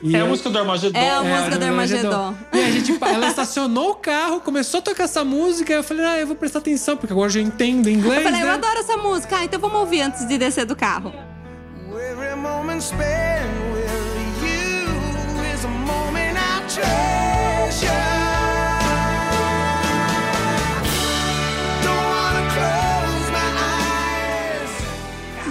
[0.06, 0.98] E É a eu- música do Armagedon.
[0.98, 2.34] É a É, música do do Armagedon.
[2.52, 5.72] E a gente, ela estacionou o carro, começou a tocar essa música.
[5.72, 8.42] Eu falei, ah, eu vou prestar atenção, porque agora eu já entendo inglês, Eu falei,
[8.42, 8.52] eu né?
[8.52, 9.36] adoro essa música.
[9.38, 11.10] Ah, então vamos ouvir antes de descer do carro.
[11.90, 18.13] Every moment spent with you is a moment I treasure.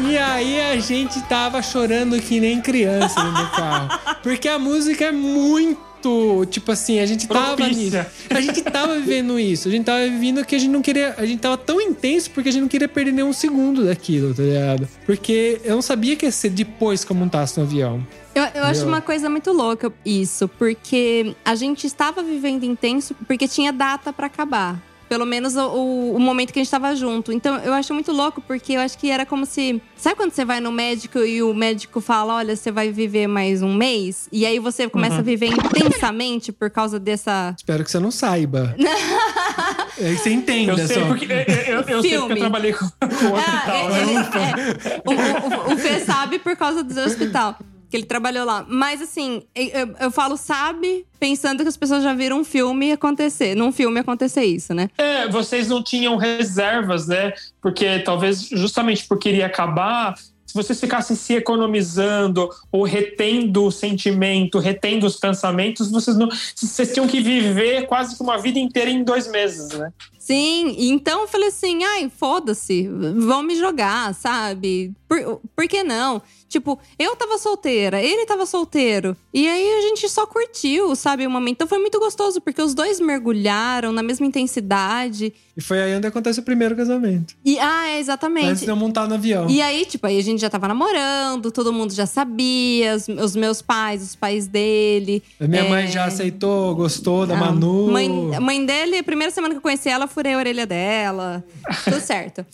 [0.05, 3.99] E aí a gente tava chorando que nem criança do carro.
[4.21, 6.45] Porque a música é muito.
[6.49, 8.03] Tipo assim, a gente tava Propícia.
[8.03, 8.27] nisso.
[8.29, 9.69] A gente tava vivendo isso.
[9.69, 11.15] A gente tava vivendo que a gente não queria.
[11.17, 14.43] A gente tava tão intenso porque a gente não queria perder nenhum segundo daquilo, tá
[14.43, 14.87] ligado?
[15.05, 18.05] Porque eu não sabia que ia ser depois que eu montasse no avião.
[18.35, 23.47] Eu, eu acho uma coisa muito louca isso, porque a gente estava vivendo intenso porque
[23.47, 24.81] tinha data pra acabar.
[25.13, 27.31] Pelo menos o, o- momento que a gente tava junto.
[27.31, 29.79] Então eu acho muito louco, porque eu acho que era como se.
[29.95, 33.61] Sabe quando você vai no médico e o médico fala: olha, você vai viver mais
[33.61, 34.27] um mês?
[34.31, 37.53] E aí você começa a viver intensamente por causa dessa.
[37.55, 38.75] Espero que você não saiba.
[39.99, 41.05] é que você entenda Eu sei só.
[41.05, 43.37] porque eu, eu, eu sei porque eu trabalhei com, com o hospital.
[43.37, 44.01] Ah, né?
[44.01, 45.01] ele- é.
[45.05, 47.55] o, o- o Fê sabe por causa do hospital.
[47.93, 48.65] Que ele trabalhou lá.
[48.67, 53.53] Mas assim, eu, eu falo sabe pensando que as pessoas já viram um filme acontecer.
[53.53, 54.89] Num filme acontecer isso, né?
[54.97, 57.33] É, vocês não tinham reservas, né?
[57.61, 64.57] Porque talvez justamente porque iria acabar, se vocês ficassem se economizando ou retendo o sentimento,
[64.57, 69.03] retendo os pensamentos, vocês não, vocês tinham que viver quase que uma vida inteira em
[69.03, 69.93] dois meses, né?
[70.23, 74.93] Sim, então eu falei assim: ai, foda-se, vão me jogar, sabe?
[75.05, 76.21] Por, por que não?
[76.47, 79.17] Tipo, eu tava solteira, ele tava solteiro.
[79.33, 81.55] E aí a gente só curtiu, sabe, o momento.
[81.55, 85.33] Então foi muito gostoso, porque os dois mergulharam na mesma intensidade.
[85.57, 87.35] E foi aí onde acontece o primeiro casamento.
[87.43, 88.63] E, ah, é, Antes exatamente.
[88.63, 89.49] de eu montar no avião.
[89.49, 93.35] E aí, tipo, aí a gente já tava namorando, todo mundo já sabia, os, os
[93.35, 95.23] meus pais, os pais dele.
[95.39, 97.91] A minha é, mãe já aceitou, gostou da a Manu.
[97.91, 101.43] Mãe, a mãe dele, a primeira semana que eu conheci ela, furei a orelha dela.
[101.83, 102.45] Tudo certo.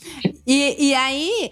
[0.48, 1.52] E, e aí,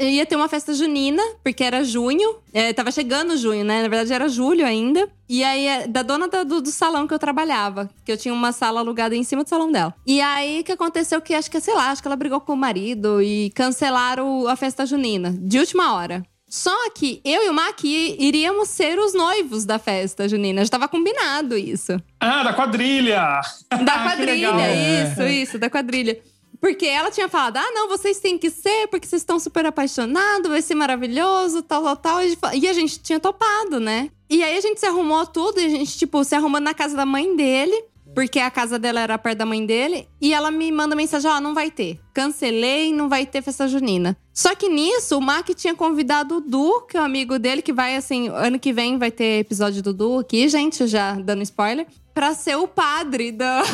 [0.00, 2.36] ia ter uma festa junina, porque era junho.
[2.52, 3.82] É, tava chegando junho, né?
[3.82, 5.08] Na verdade, era julho ainda.
[5.28, 7.88] E aí, é, da dona do, do salão que eu trabalhava.
[8.04, 9.94] Que eu tinha uma sala alugada em cima do salão dela.
[10.06, 11.20] E aí, o que aconteceu?
[11.20, 14.56] Que acho que, sei lá, acho que ela brigou com o marido e cancelaram a
[14.56, 15.34] festa junina.
[15.38, 16.22] De última hora.
[16.56, 20.64] Só que eu e o Mac iríamos ser os noivos da festa junina.
[20.64, 22.00] Já tava combinado isso.
[22.18, 23.40] Ah, da quadrilha!
[23.70, 26.18] Da Que quadrilha, isso, isso, da quadrilha.
[26.58, 30.48] Porque ela tinha falado: ah, não, vocês têm que ser, porque vocês estão super apaixonados,
[30.48, 32.22] vai ser maravilhoso, tal, tal, tal.
[32.22, 34.10] E a gente fa- E a gente tinha topado, né?
[34.30, 36.96] E aí a gente se arrumou tudo, e a gente, tipo, se arrumando na casa
[36.96, 37.84] da mãe dele,
[38.16, 40.08] porque a casa dela era perto da mãe dele.
[40.18, 42.00] E ela me manda mensagem: ó, não vai ter.
[42.14, 44.16] Cancelei, não vai ter festa junina.
[44.32, 47.74] Só que nisso, o Mac tinha convidado o Du, que é um amigo dele, que
[47.74, 51.86] vai, assim, ano que vem vai ter episódio do Du aqui, gente, já dando spoiler,
[52.14, 53.62] pra ser o padre da.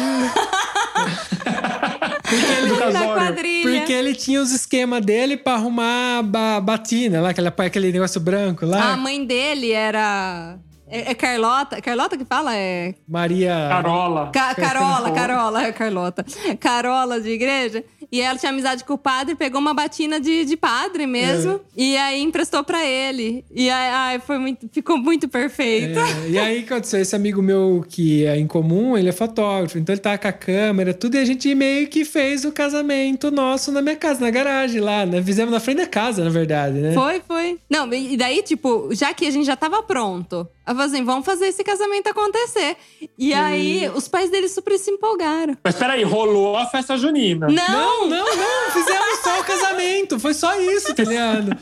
[3.63, 8.21] Porque ele tinha os esquemas dele pra arrumar a ba- batina lá, aquela, aquele negócio
[8.21, 8.93] branco lá.
[8.93, 10.59] A mãe dele era.
[10.93, 11.81] É, é Carlota.
[11.81, 12.55] Carlota que fala?
[12.55, 12.95] É.
[13.09, 13.67] Maria.
[13.71, 14.31] Carola.
[14.33, 16.25] Ca- Carola, Carola, é Carlota.
[16.61, 17.83] Carola de igreja.
[18.11, 21.61] E ela tinha amizade com o padre, pegou uma batina de, de padre mesmo.
[21.75, 23.43] E aí emprestou pra ele.
[23.51, 25.99] E aí, ai, foi muito, ficou muito perfeito.
[25.99, 27.01] É, e aí, o que aconteceu?
[27.01, 30.33] Esse amigo meu que é em comum, ele é fotógrafo, então ele tá com a
[30.33, 34.31] câmera, tudo, e a gente meio que fez o casamento nosso na minha casa, na
[34.31, 35.23] garagem lá, né?
[35.23, 36.93] Fizemos na frente da casa, na verdade, né?
[36.93, 37.59] Foi, foi.
[37.71, 41.25] Não, e daí, tipo, já que a gente já tava pronto, eu falei assim: vamos
[41.25, 42.77] fazer esse casamento acontecer.
[43.19, 45.57] E aí, os pais dele super se empolgaram.
[45.63, 47.49] Mas peraí, rolou a festa junina.
[47.49, 48.09] Não!
[48.09, 51.57] Não, não, não, fizemos só o casamento, foi só isso, tá ligado?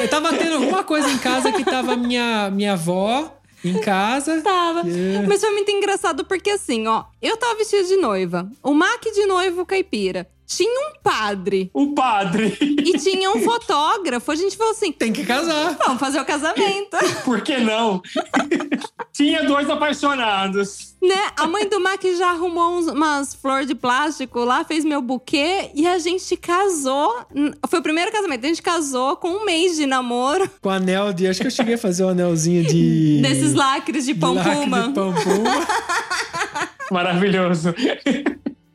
[0.00, 4.40] Eu tava tendo alguma coisa em casa que tava minha, minha avó em casa.
[4.42, 4.86] Tava.
[4.88, 5.26] Yeah.
[5.28, 9.26] Mas foi muito engraçado porque assim, ó, eu tava vestida de noiva, o Mac de
[9.26, 10.28] noivo caipira.
[10.56, 12.56] Tinha um padre O padre.
[12.60, 14.30] e tinha um fotógrafo.
[14.30, 15.76] A gente falou assim: Tem que casar.
[15.84, 16.96] vamos fazer o casamento.
[17.24, 18.00] Por que não?
[19.12, 20.94] Tinha dois apaixonados.
[21.02, 21.30] né?
[21.38, 25.70] A mãe do Mac já arrumou uns- umas flores de plástico lá, fez meu buquê
[25.74, 27.14] e a gente casou.
[27.68, 28.44] Foi o primeiro casamento.
[28.44, 31.26] A gente casou com um mês de namoro Com anel de.
[31.26, 33.20] Acho que eu cheguei a fazer um anelzinho de.
[33.20, 34.82] desses lacres de de pão lacre puma.
[34.88, 35.66] de pampuma.
[36.90, 37.74] Maravilhoso.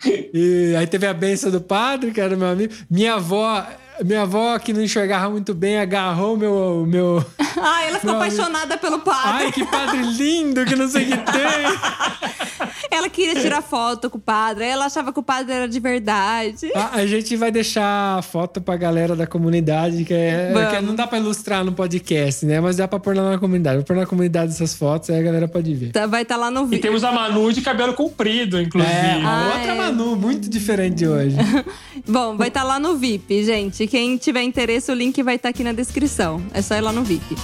[0.06, 2.74] E aí teve a benção do padre, que era meu amigo.
[2.90, 3.66] Minha avó,
[4.04, 6.86] minha avó que não enxergava muito bem, agarrou meu.
[6.88, 7.26] meu...
[7.60, 9.46] Ah, ela ficou Meu apaixonada pelo padre.
[9.46, 11.42] Ai, que padre lindo, que não sei o que tem.
[12.90, 15.80] Ela queria tirar foto com o padre, aí ela achava que o padre era de
[15.80, 16.72] verdade.
[16.74, 20.70] A, a gente vai deixar a foto pra galera da comunidade, que, é, Vamos.
[20.72, 22.60] que não dá pra ilustrar no podcast, né?
[22.62, 23.78] Mas dá pra pôr lá na comunidade.
[23.78, 25.92] Vou pôr na comunidade essas fotos, aí a galera pode ver.
[25.92, 26.82] Tá- Vai estar lá no E vídeo.
[26.82, 28.92] temos a Manu de cabelo comprido, inclusive.
[28.94, 29.76] É, Ah, outra é.
[29.76, 31.36] Manu, muito diferente de hoje.
[32.08, 33.87] Bom, vai estar lá no VIP, gente.
[33.88, 36.44] Quem tiver interesse, o link vai estar aqui na descrição.
[36.54, 37.36] É só ir lá no VIP.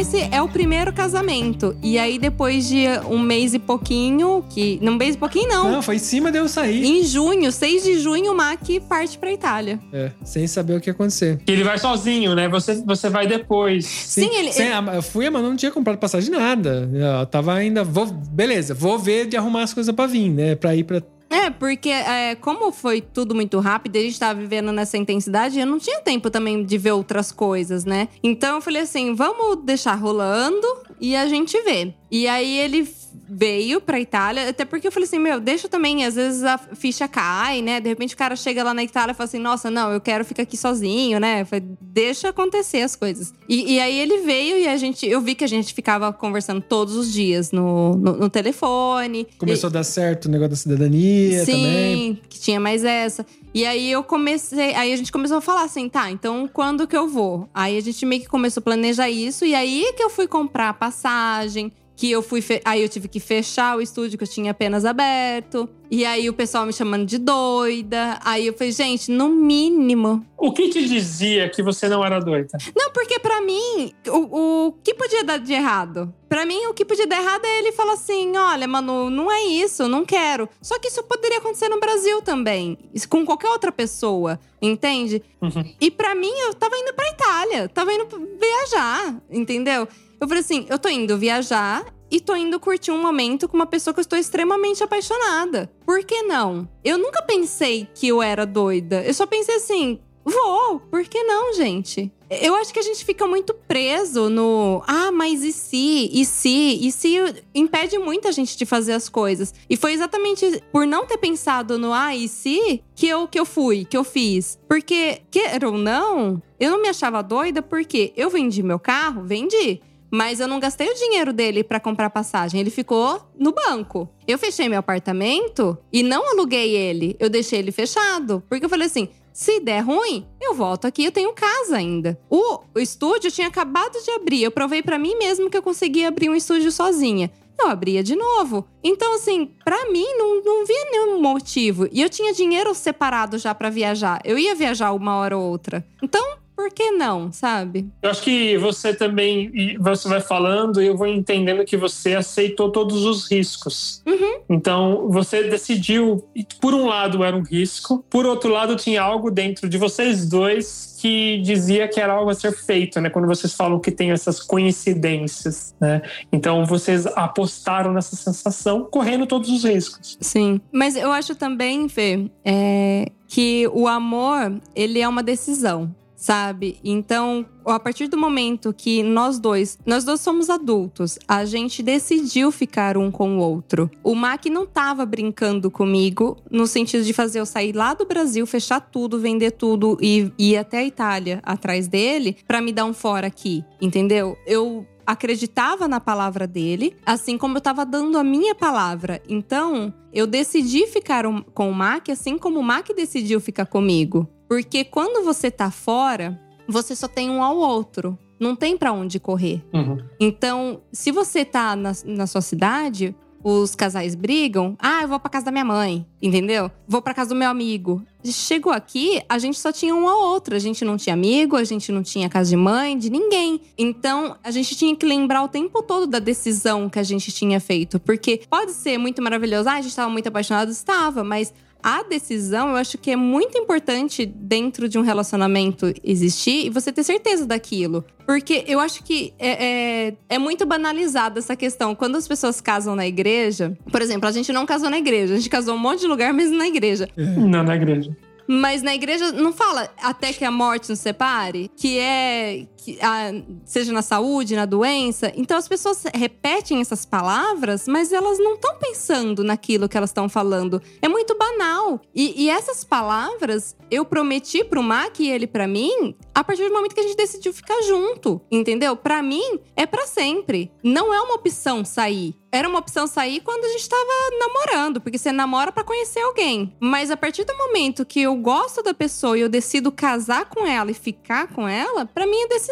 [0.00, 1.76] Esse é o primeiro casamento.
[1.82, 5.70] E aí depois de um mês e pouquinho, que não um mês e pouquinho não.
[5.72, 6.84] Não, foi em cima de eu sair.
[6.84, 9.78] Em junho, 6 de junho, o Mac parte pra Itália.
[9.92, 11.38] É, sem saber o que ia acontecer.
[11.44, 12.48] Que ele vai sozinho, né?
[12.48, 13.84] Você, você vai depois.
[13.86, 16.88] Sim, ele- sem- a- eu fui, mas não tinha comprado passagem nada.
[16.92, 17.84] Eu tava ainda.
[17.84, 20.54] Vou, beleza, vou ver de arrumar as coisas pra vir, né?
[20.54, 21.02] Pra ir pra.
[21.30, 25.66] É, porque é, como foi tudo muito rápido, a gente tava vivendo nessa intensidade, eu
[25.66, 28.08] não tinha tempo também de ver outras coisas, né?
[28.20, 30.66] Então eu falei assim, vamos deixar rolando
[31.00, 31.94] e a gente vê.
[32.10, 32.84] E aí ele
[33.30, 37.06] veio pra Itália, até porque eu falei assim, meu, deixa também, às vezes a ficha
[37.06, 37.80] cai, né?
[37.80, 40.24] De repente o cara chega lá na Itália e fala assim, nossa, não, eu quero
[40.24, 41.44] ficar aqui sozinho, né?
[41.44, 43.32] Falei, deixa acontecer as coisas.
[43.48, 46.60] E, e aí ele veio e a gente, eu vi que a gente ficava conversando
[46.60, 49.28] todos os dias no, no, no telefone.
[49.38, 52.20] Começou a dar certo o negócio da cidadania Sim, também.
[52.28, 53.24] que tinha mais essa.
[53.54, 56.96] E aí eu comecei, aí a gente começou a falar assim, tá, então quando que
[56.96, 57.48] eu vou?
[57.52, 60.68] Aí a gente meio que começou a planejar isso, e aí que eu fui comprar
[60.68, 62.40] a passagem, que eu fui.
[62.40, 65.68] fe- Aí eu tive que fechar o estúdio que eu tinha apenas aberto.
[65.90, 68.18] E aí o pessoal me chamando de doida.
[68.24, 70.24] Aí eu falei, gente, no mínimo.
[70.38, 72.56] O que te dizia que você não era doida?
[72.74, 76.10] Não, porque pra mim, o, o que podia dar de errado?
[76.26, 79.42] Pra mim, o que podia dar errado é ele falar assim: olha, Manu, não é
[79.44, 80.48] isso, não quero.
[80.62, 82.78] Só que isso poderia acontecer no Brasil também.
[83.10, 85.22] Com qualquer outra pessoa, entende?
[85.42, 85.70] Uhum.
[85.78, 88.06] E pra mim, eu tava indo pra Itália, tava indo
[88.40, 89.86] viajar, entendeu?
[90.20, 93.66] Eu falei assim: eu tô indo viajar e tô indo curtir um momento com uma
[93.66, 95.70] pessoa que eu estou extremamente apaixonada.
[95.86, 96.68] Por que não?
[96.84, 99.02] Eu nunca pensei que eu era doida.
[99.02, 102.12] Eu só pensei assim: vou, por que não, gente?
[102.30, 106.78] Eu acho que a gente fica muito preso no ah, mas e se, e se,
[106.80, 107.16] e se
[107.52, 109.52] impede muita gente de fazer as coisas.
[109.68, 113.44] E foi exatamente por não ter pensado no ah, e se que eu que eu
[113.44, 114.60] fui, que eu fiz.
[114.68, 119.80] Porque quer ou não, eu não me achava doida porque eu vendi meu carro, vendi.
[120.10, 122.60] Mas eu não gastei o dinheiro dele pra comprar passagem.
[122.60, 124.08] Ele ficou no banco.
[124.26, 127.16] Eu fechei meu apartamento e não aluguei ele.
[127.18, 128.42] Eu deixei ele fechado.
[128.48, 132.20] Porque eu falei assim: se der ruim, eu volto aqui, eu tenho casa ainda.
[132.28, 134.42] O, o estúdio tinha acabado de abrir.
[134.42, 137.30] Eu provei pra mim mesmo que eu conseguia abrir um estúdio sozinha.
[137.58, 138.66] Eu abria de novo.
[138.82, 141.86] Então, assim, pra mim, não, não via nenhum motivo.
[141.92, 144.20] E eu tinha dinheiro separado já pra viajar.
[144.24, 145.86] Eu ia viajar uma hora ou outra.
[146.02, 147.88] Então, por que não, sabe?
[148.02, 152.70] Eu acho que você também, você vai falando e eu vou entendendo que você aceitou
[152.70, 154.02] todos os riscos.
[154.46, 156.22] Então, você decidiu,
[156.60, 160.98] por um lado era um risco, por outro lado tinha algo dentro de vocês dois
[161.00, 163.08] que dizia que era algo a ser feito, né?
[163.08, 166.02] Quando vocês falam que tem essas coincidências, né?
[166.30, 170.18] Então, vocês apostaram nessa sensação, correndo todos os riscos.
[170.20, 170.60] Sim.
[170.70, 175.94] Mas eu acho também, Fê, é, que o amor, ele é uma decisão.
[176.20, 176.78] Sabe?
[176.84, 182.52] Então, a partir do momento que nós dois, nós dois somos adultos, a gente decidiu
[182.52, 183.90] ficar um com o outro.
[184.04, 188.46] O Mac não tava brincando comigo no sentido de fazer eu sair lá do Brasil,
[188.46, 192.92] fechar tudo, vender tudo e ir até a Itália atrás dele pra me dar um
[192.92, 194.36] fora aqui, entendeu?
[194.46, 199.22] Eu acreditava na palavra dele, assim como eu tava dando a minha palavra.
[199.26, 204.28] Então, eu decidi ficar com o Mac, assim como o Mac decidiu ficar comigo.
[204.50, 206.36] Porque quando você tá fora,
[206.66, 208.18] você só tem um ao outro.
[208.40, 209.62] Não tem pra onde correr.
[209.72, 209.98] Uhum.
[210.18, 214.76] Então, se você tá na, na sua cidade, os casais brigam.
[214.80, 216.68] Ah, eu vou pra casa da minha mãe, entendeu?
[216.88, 218.02] Vou pra casa do meu amigo.
[218.24, 220.56] Chegou aqui, a gente só tinha um ao outro.
[220.56, 223.60] A gente não tinha amigo, a gente não tinha casa de mãe, de ninguém.
[223.78, 227.60] Então, a gente tinha que lembrar o tempo todo da decisão que a gente tinha
[227.60, 228.00] feito.
[228.00, 229.68] Porque pode ser muito maravilhoso.
[229.68, 233.56] Ah, a gente tava muito apaixonado, estava, mas a decisão, eu acho que é muito
[233.58, 238.04] importante dentro de um relacionamento existir e você ter certeza daquilo.
[238.26, 241.94] Porque eu acho que é, é, é muito banalizada essa questão.
[241.94, 245.36] Quando as pessoas casam na igreja, por exemplo, a gente não casou na igreja, a
[245.36, 247.08] gente casou um monte de lugar, mas na igreja.
[247.16, 248.16] Não, na igreja.
[248.46, 253.30] Mas na igreja não fala até que a morte nos separe, que é que a-
[253.64, 255.32] seja na saúde, na doença.
[255.36, 260.28] Então as pessoas repetem essas palavras, mas elas não estão pensando naquilo que elas estão
[260.28, 260.80] falando.
[261.02, 262.00] É muito banal.
[262.14, 266.72] E, e essas palavras eu prometi pro Mac e ele pra mim a partir do
[266.74, 268.96] momento que a gente decidiu ficar junto, entendeu?
[268.96, 270.70] Pra mim é pra sempre.
[270.82, 272.34] Não é uma opção sair.
[272.52, 274.02] Era uma opção sair quando a gente tava
[274.40, 276.74] namorando, porque você namora pra conhecer alguém.
[276.80, 280.66] Mas a partir do momento que eu gosto da pessoa e eu decido casar com
[280.66, 282.69] ela e ficar com ela, pra mim é decisão.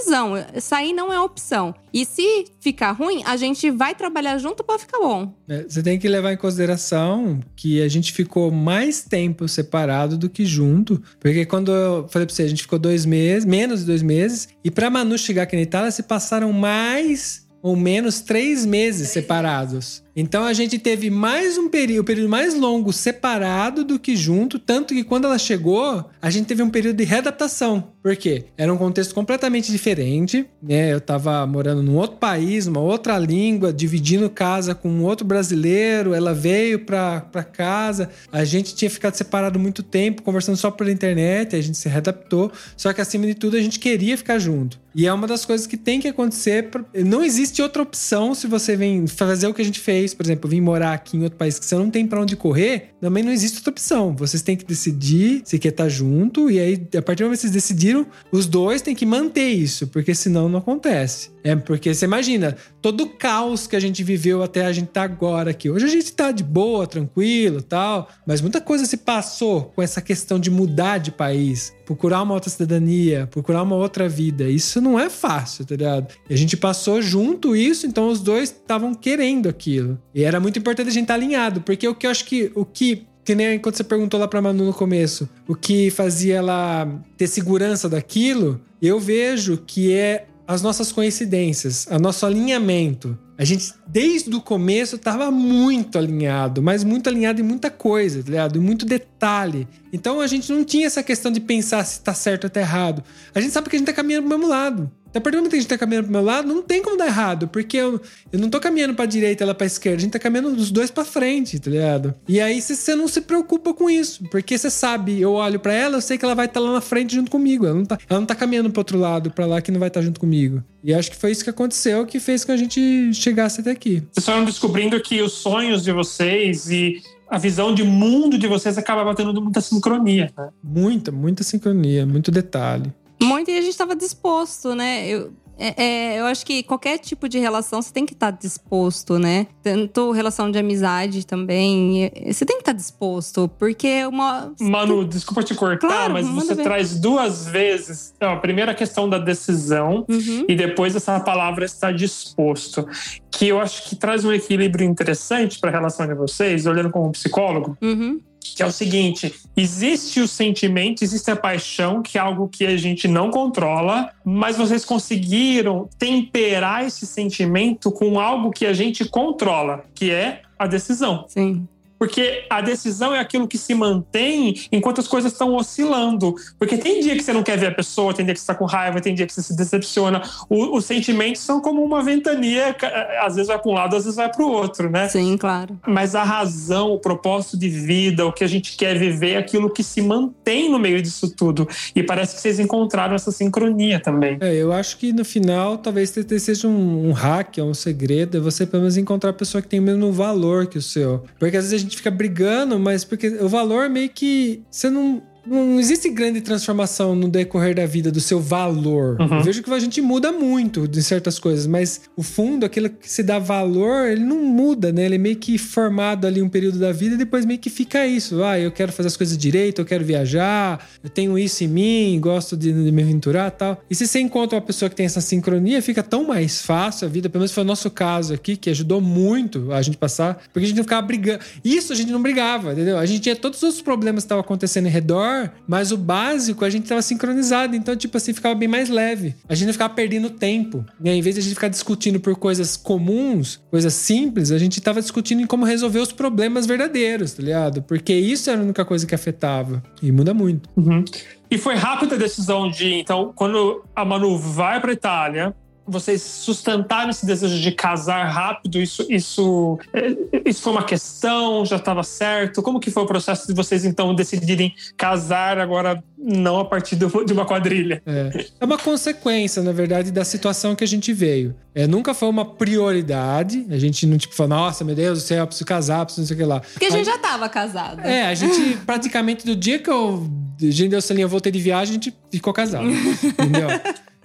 [0.60, 1.74] Sair não é opção.
[1.92, 5.32] E se ficar ruim, a gente vai trabalhar junto pra ficar bom.
[5.48, 10.28] É, Você tem que levar em consideração que a gente ficou mais tempo separado do
[10.28, 11.02] que junto.
[11.18, 14.48] Porque quando eu falei pra você, a gente ficou dois meses, menos de dois meses.
[14.62, 20.02] E pra Manu chegar aqui na Itália, se passaram mais ou menos três meses separados.
[20.20, 24.58] Então a gente teve mais um período, o período mais longo separado do que junto,
[24.58, 27.92] tanto que quando ela chegou, a gente teve um período de readaptação.
[28.02, 28.46] Por quê?
[28.56, 30.92] Era um contexto completamente diferente, né?
[30.92, 36.12] Eu tava morando num outro país, uma outra língua, dividindo casa com um outro brasileiro,
[36.12, 40.90] ela veio pra, pra casa, a gente tinha ficado separado muito tempo, conversando só pela
[40.90, 44.80] internet, a gente se readaptou, só que acima de tudo a gente queria ficar junto.
[44.94, 46.70] E é uma das coisas que tem que acontecer.
[46.70, 50.24] pra- Não existe outra opção se você vem fazer o que a gente fez, por
[50.24, 53.22] exemplo, vir morar aqui em outro país que você não tem pra onde correr, também
[53.22, 54.14] não existe outra opção.
[54.14, 57.42] Vocês têm que decidir se quer estar junto, e aí, a partir do momento que
[57.42, 61.30] vocês decidiram os dois têm que manter isso, porque senão não acontece.
[61.44, 65.02] É porque você imagina todo o caos que a gente viveu até a gente tá
[65.02, 65.70] agora aqui.
[65.70, 70.00] Hoje a gente tá de boa, tranquilo, tal, mas muita coisa se passou com essa
[70.00, 74.44] questão de mudar de país, procurar uma outra cidadania, procurar uma outra vida.
[74.50, 76.14] Isso não é fácil, tá ligado?
[76.28, 79.98] E a gente passou junto isso, então os dois estavam querendo aquilo.
[80.14, 82.62] E era muito importante a gente estar alinhado, porque o que eu acho que o
[82.62, 86.86] que que nem quando você perguntou lá pra Manu no começo, o que fazia ela
[87.16, 93.18] ter segurança daquilo, eu vejo que é as nossas coincidências, o nosso alinhamento.
[93.38, 98.30] A gente, desde o começo, estava muito alinhado, mas muito alinhado em muita coisa, tá
[98.30, 98.58] ligado?
[98.58, 99.68] Em muito detalhe.
[99.92, 103.04] Então a gente não tinha essa questão de pensar se tá certo ou tá errado.
[103.32, 104.90] A gente sabe que a gente tá caminhando pro mesmo lado.
[105.14, 106.96] A partir do momento que a gente tá caminhando pro meu lado, não tem como
[106.96, 108.00] dar errado, porque eu,
[108.30, 110.70] eu não tô caminhando pra direita e ela pra esquerda, a gente tá caminhando dos
[110.70, 112.14] dois pra frente, tá ligado?
[112.28, 115.96] E aí você não se preocupa com isso, porque você sabe, eu olho pra ela,
[115.96, 117.66] eu sei que ela vai estar lá na frente junto comigo.
[117.66, 119.88] Ela não tá, ela não tá caminhando pro outro lado, pra lá, que não vai
[119.88, 120.62] estar junto comigo.
[120.84, 124.02] E acho que foi isso que aconteceu que fez com a gente chegasse até aqui.
[124.12, 128.78] Vocês foram descobrindo que os sonhos de vocês e a visão de mundo de vocês
[128.78, 130.32] acaba batendo muita sincronia.
[130.36, 130.48] Né?
[130.62, 132.92] Muita, muita sincronia, muito detalhe.
[133.20, 135.06] Muito e a gente estava disposto, né?
[135.08, 135.74] Eu, é,
[136.14, 139.48] é, eu acho que qualquer tipo de relação você tem que estar disposto, né?
[139.60, 142.08] Tanto relação de amizade também.
[142.30, 144.52] Você tem que estar disposto, porque uma.
[144.60, 146.62] Manu, desculpa te cortar, Claro, mas você ver.
[146.62, 148.12] traz duas vezes.
[148.16, 150.44] Então, a primeira questão da decisão Uhum.
[150.48, 152.86] e depois essa palavra estar disposto,
[153.28, 157.10] que eu acho que traz um equilíbrio interessante para a relação de vocês, olhando como
[157.10, 158.20] psicólogo, Uhum.
[158.54, 162.76] Que é o seguinte: existe o sentimento, existe a paixão, que é algo que a
[162.76, 169.84] gente não controla, mas vocês conseguiram temperar esse sentimento com algo que a gente controla,
[169.94, 171.24] que é a decisão.
[171.28, 171.66] Sim.
[171.98, 176.34] Porque a decisão é aquilo que se mantém enquanto as coisas estão oscilando.
[176.58, 178.54] Porque tem dia que você não quer ver a pessoa, tem dia que você está
[178.54, 180.22] com raiva, tem dia que você se decepciona.
[180.48, 184.04] O- os sentimentos são como uma ventania, ca- às vezes vai para um lado, às
[184.04, 185.08] vezes vai para o outro, né?
[185.08, 185.78] Sim, claro.
[185.86, 189.70] Mas a razão, o propósito de vida, o que a gente quer viver é aquilo
[189.70, 191.66] que se mantém no meio disso tudo.
[191.94, 194.38] E parece que vocês encontraram essa sincronia também.
[194.40, 198.66] É, eu acho que no final talvez seja um, um hack, um segredo, é você
[198.66, 201.24] pelo menos encontrar a pessoa que tem o mesmo valor que o seu.
[201.38, 205.22] Porque às vezes a gente fica brigando, mas porque o valor meio que você não.
[205.48, 209.16] Não existe grande transformação no decorrer da vida do seu valor.
[209.20, 209.38] Uhum.
[209.38, 213.10] Eu vejo que a gente muda muito de certas coisas, mas o fundo, aquilo que
[213.10, 215.04] se dá valor, ele não muda, né?
[215.04, 218.06] Ele é meio que formado ali um período da vida e depois meio que fica
[218.06, 218.42] isso.
[218.42, 222.18] Ah, eu quero fazer as coisas direito, eu quero viajar, eu tenho isso em mim,
[222.20, 223.84] gosto de, de me aventurar e tal.
[223.88, 227.10] E se você encontra uma pessoa que tem essa sincronia, fica tão mais fácil a
[227.10, 227.28] vida.
[227.28, 230.68] Pelo menos foi o nosso caso aqui, que ajudou muito a gente passar, porque a
[230.68, 231.40] gente não ficava brigando.
[231.64, 232.98] Isso a gente não brigava, entendeu?
[232.98, 236.70] A gente tinha todos os problemas que estavam acontecendo em redor, mas o básico a
[236.70, 237.76] gente tava sincronizado.
[237.76, 239.34] Então, tipo assim, ficava bem mais leve.
[239.48, 240.84] A gente não ficava perdendo tempo.
[241.04, 244.80] Aí, em vez de a gente ficar discutindo por coisas comuns, coisas simples, a gente
[244.80, 247.82] tava discutindo em como resolver os problemas verdadeiros, tá ligado?
[247.82, 249.82] Porque isso era a única coisa que afetava.
[250.02, 250.68] E muda muito.
[250.76, 251.04] Uhum.
[251.50, 255.54] E foi rápida a decisão de, então, quando a Manu vai para Itália,
[255.88, 258.80] vocês sustentaram esse desejo de casar rápido?
[258.80, 261.64] Isso, isso, eh, isso foi uma questão?
[261.64, 262.62] Já estava certo?
[262.62, 267.32] Como que foi o processo de vocês então decidirem casar agora não a partir de
[267.32, 268.02] uma quadrilha?
[268.04, 268.46] É.
[268.60, 271.54] É uma consequência, na verdade, da situação que a gente veio.
[271.74, 273.64] É, nunca foi uma prioridade.
[273.70, 276.26] A gente não, tipo, falou, nossa, meu Deus do céu, eu preciso casar, preciso não
[276.26, 276.60] sei o que lá.
[276.60, 278.02] Porque a gente já tava casada.
[278.02, 280.28] É, a gente praticamente do dia que eu.
[280.60, 282.88] A gente deu selinha, eu voltei de viagem, a gente ficou casado.
[283.22, 283.68] entendeu?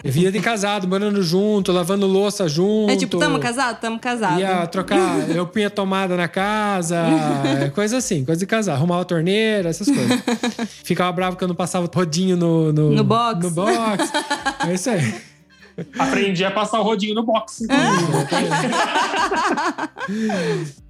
[0.03, 2.91] Vida de casado, morando junto, lavando louça junto.
[2.91, 3.79] É tipo, tamo casado?
[3.79, 4.37] Tamo casado.
[4.37, 6.97] Ia trocar, eu punha tomada na casa,
[7.63, 8.73] é, coisa assim, coisa de casar.
[8.73, 10.21] Arrumava a torneira, essas coisas.
[10.83, 12.73] Ficava bravo que eu não passava o rodinho no...
[12.73, 13.43] No, No box.
[13.43, 14.11] No box.
[14.67, 15.13] É isso aí.
[15.97, 17.65] Aprendi a passar o rodinho no box.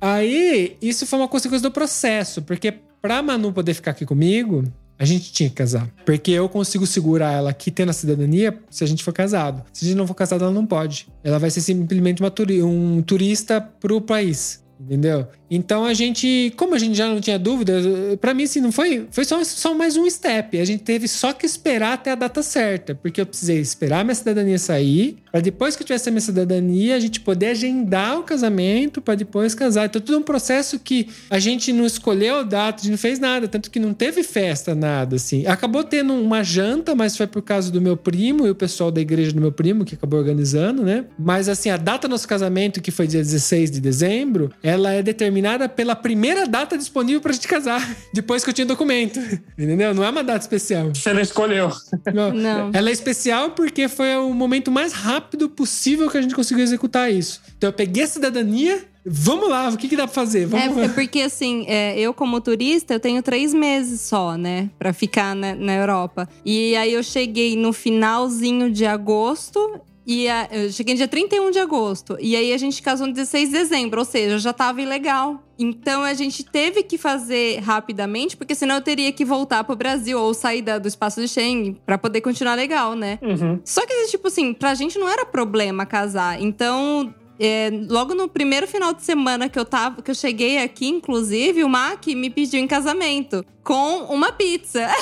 [0.02, 4.64] Aí, isso foi uma consequência do processo, porque pra Manu poder ficar aqui comigo,
[4.98, 5.90] a gente tinha que casar.
[6.06, 9.64] Porque eu consigo segurar ela aqui tendo a cidadania se a gente for casado.
[9.74, 11.08] Se a gente não for casado, ela não pode.
[11.24, 12.32] Ela vai ser simplesmente uma
[12.64, 14.64] um turista pro país.
[14.80, 15.28] Entendeu?
[15.56, 17.74] Então a gente, como a gente já não tinha dúvida,
[18.20, 20.60] pra mim assim, não foi, foi só, só mais um step.
[20.60, 24.16] A gente teve só que esperar até a data certa, porque eu precisei esperar minha
[24.16, 28.24] cidadania sair, Pra depois que eu tivesse a minha cidadania, a gente poder agendar o
[28.24, 29.88] casamento pra depois casar.
[29.88, 33.18] Então tudo um processo que a gente não escolheu a data, a gente não fez
[33.18, 35.48] nada, tanto que não teve festa, nada assim.
[35.48, 39.02] Acabou tendo uma janta, mas foi por causa do meu primo e o pessoal da
[39.02, 41.06] igreja do meu primo que acabou organizando, né?
[41.18, 45.02] Mas assim, a data do nosso casamento, que foi dia 16 de dezembro, ela é
[45.02, 49.20] determinada determinada pela primeira data disponível pra gente casar, depois que eu tinha documento.
[49.58, 49.94] Entendeu?
[49.94, 50.90] Não é uma data especial.
[50.94, 51.70] Você não escolheu.
[52.14, 52.32] Não.
[52.34, 52.72] Não.
[52.74, 57.12] Ela é especial porque foi o momento mais rápido possível que a gente conseguiu executar
[57.12, 57.42] isso.
[57.58, 60.46] Então eu peguei a cidadania, vamos lá, o que, que dá pra fazer?
[60.46, 60.86] Vamos É, lá.
[60.86, 64.70] é porque assim, é, eu como turista, eu tenho três meses só, né?
[64.80, 66.28] Pra ficar na, na Europa.
[66.46, 69.60] E aí eu cheguei no finalzinho de agosto.
[70.06, 72.18] E a- eu cheguei dia 31 de agosto.
[72.20, 75.42] E aí a gente casou no 16 de dezembro, ou seja, já tava ilegal.
[75.58, 80.20] Então a gente teve que fazer rapidamente, porque senão eu teria que voltar pro Brasil
[80.20, 83.18] ou sair da- do espaço de Schengen pra poder continuar legal, né?
[83.22, 83.60] Uhum.
[83.64, 86.42] Só que, tipo assim, pra gente não era problema casar.
[86.42, 90.88] Então, é, logo no primeiro final de semana que eu tava, que eu cheguei aqui,
[90.88, 94.88] inclusive, o Mac me pediu em casamento com uma pizza.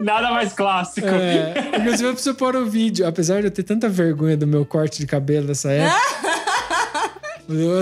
[0.00, 1.06] Nada mais clássico.
[1.06, 4.64] É, inclusive eu preciso pôr o vídeo, apesar de eu ter tanta vergonha do meu
[4.64, 6.00] corte de cabelo nessa época.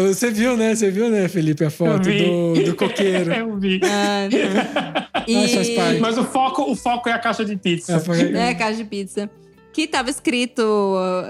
[0.08, 0.74] Você viu, né?
[0.74, 3.30] Você viu, né, Felipe, a foto do, do coqueiro.
[3.32, 3.80] Eu vi.
[3.84, 4.28] Ah,
[5.76, 6.00] parte.
[6.00, 7.94] Mas o foco, o foco é a caixa de pizza.
[7.94, 9.30] É, foi- É, caixa de pizza.
[9.80, 10.62] Que tava escrito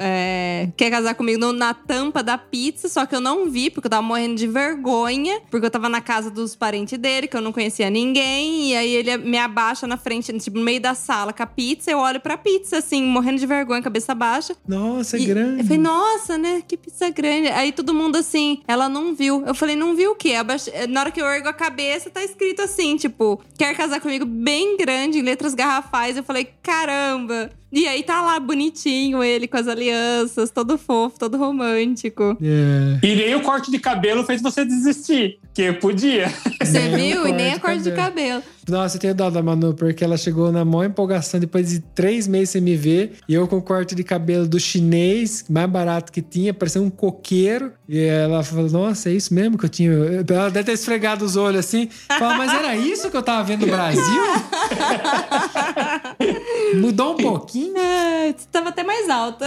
[0.00, 3.90] é, quer casar comigo na tampa da pizza, só que eu não vi, porque eu
[3.90, 7.52] tava morrendo de vergonha, porque eu tava na casa dos parentes dele, que eu não
[7.52, 11.44] conhecia ninguém, e aí ele me abaixa na frente, tipo, no meio da sala com
[11.44, 14.56] a pizza, eu olho pra pizza, assim, morrendo de vergonha, cabeça baixa.
[14.66, 15.60] Nossa, é grande.
[15.60, 16.60] Eu falei, nossa, né?
[16.66, 17.46] Que pizza grande.
[17.50, 19.44] Aí todo mundo assim, ela não viu.
[19.46, 20.32] Eu falei, não viu o quê?
[20.34, 24.24] Abaixo- Na hora que eu ergo a cabeça, tá escrito assim, tipo, quer casar comigo
[24.24, 26.16] bem grande, em letras garrafais.
[26.16, 27.48] Eu falei, caramba.
[27.72, 32.36] E aí tá lá bonitinho ele com as alianças, todo fofo, todo romântico.
[32.42, 33.06] É.
[33.06, 35.38] E nem o corte de cabelo fez você desistir.
[35.54, 36.32] Que podia.
[36.60, 37.28] Você Nem o viu?
[37.28, 38.42] E nem corte a cor de cabelo.
[38.68, 42.26] Nossa, eu tenho dó da Manu, porque ela chegou na maior empolgação depois de três
[42.26, 43.14] meses sem me ver.
[43.28, 46.90] E eu com o corte de cabelo do chinês, mais barato que tinha, parecia um
[46.90, 47.72] coqueiro.
[47.88, 49.92] E ela falou: Nossa, é isso mesmo que eu tinha.
[49.92, 51.88] Ela deve ter esfregado os olhos assim.
[52.18, 54.02] Fala, mas era isso que eu tava vendo no Brasil?
[56.76, 57.74] Mudou um pouquinho?
[57.76, 59.46] Ah, tava até mais alta.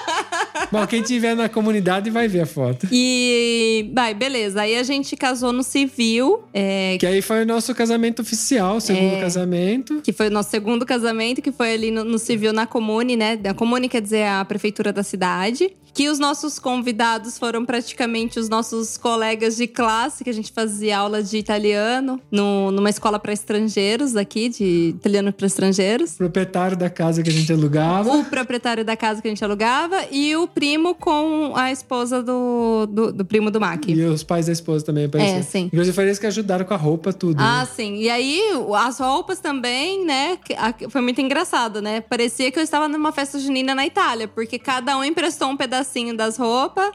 [0.72, 2.88] Bom, quem tiver na comunidade vai ver a foto.
[2.90, 4.62] E, vai, beleza.
[4.62, 8.80] Aí a gente casou no civil, é, Que aí foi o nosso casamento oficial, o
[8.80, 9.20] segundo É.
[9.20, 10.00] casamento.
[10.02, 13.38] que foi o nosso segundo casamento, que foi ali no, no civil na Comune, né?
[13.48, 15.70] A Comune quer dizer a prefeitura da cidade.
[15.96, 20.98] Que os nossos convidados foram praticamente os nossos colegas de classe, que a gente fazia
[20.98, 26.12] aula de italiano no, numa escola para estrangeiros aqui, de italiano para estrangeiros.
[26.12, 28.12] Proprietário da casa que a gente alugava.
[28.14, 32.84] O proprietário da casa que a gente alugava e o primo com a esposa do,
[32.84, 33.88] do, do primo do Mac.
[33.88, 35.38] E os pais da esposa também apareceram.
[35.38, 35.70] É, sim.
[35.72, 37.40] Inclusive, foi eles que ajudaram com a roupa, tudo.
[37.40, 37.68] Ah, né?
[37.74, 37.96] sim.
[37.96, 38.38] E aí,
[38.76, 40.36] as roupas também, né?
[40.90, 42.02] Foi muito engraçado, né?
[42.02, 46.16] Parecia que eu estava numa festa junina na Itália, porque cada um emprestou um pedacinho
[46.16, 46.90] das roupas.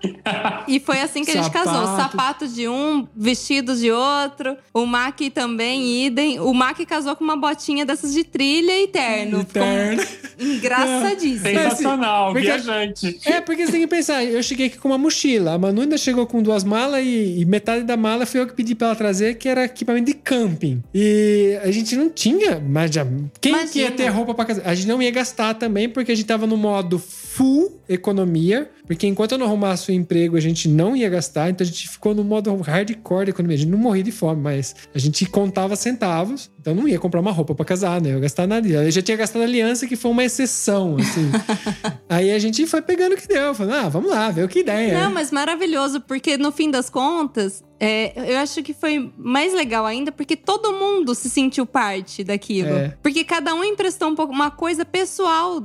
[0.68, 1.74] e foi assim que a gente casou.
[1.74, 2.02] Sapato.
[2.12, 4.58] Sapato de um, vestido de outro.
[4.74, 6.40] O Mac também, idem.
[6.40, 9.42] O Mac casou com uma botinha dessas de trilha e terno.
[9.42, 10.04] E terno.
[10.40, 11.46] Engraçadíssimo.
[11.46, 13.20] Sensacional, porque- viajante.
[13.26, 15.54] É, porque você tem que pensar, eu cheguei aqui com uma mochila.
[15.54, 18.54] A Manu ainda chegou com duas malas e, e metade da mala foi eu que
[18.54, 20.84] pedi pra ela trazer, que era equipamento de camping.
[20.94, 23.06] E a gente não tinha, mas já.
[23.40, 23.92] Quem que ia Imagina.
[23.92, 24.62] ter roupa pra casa?
[24.66, 28.70] A gente não ia gastar também, porque a gente tava no modo full economia.
[28.86, 31.50] Porque enquanto eu não arrumasse o emprego, a gente não ia gastar.
[31.50, 33.56] Então a gente ficou no modo hardcore da economia.
[33.56, 36.52] A gente não morria de fome, mas a gente contava centavos.
[36.60, 38.10] Então não ia comprar uma roupa pra casar, né?
[38.10, 38.68] Eu ia gastar nada.
[38.68, 41.32] Eu já tinha gastado aliança, que foi uma exceção, assim.
[42.10, 43.54] Aí a gente foi pegando o que deu.
[43.56, 45.00] Falando, ah, vamos lá, ver o que ideia.
[45.02, 49.88] Não, mas maravilhoso, porque no fim das contas, é, eu acho que foi mais legal
[49.88, 52.70] ainda, porque todo mundo se sentiu parte daquilo.
[52.70, 52.98] É.
[53.02, 55.60] Porque cada um emprestou um pouco, uma coisa pessoal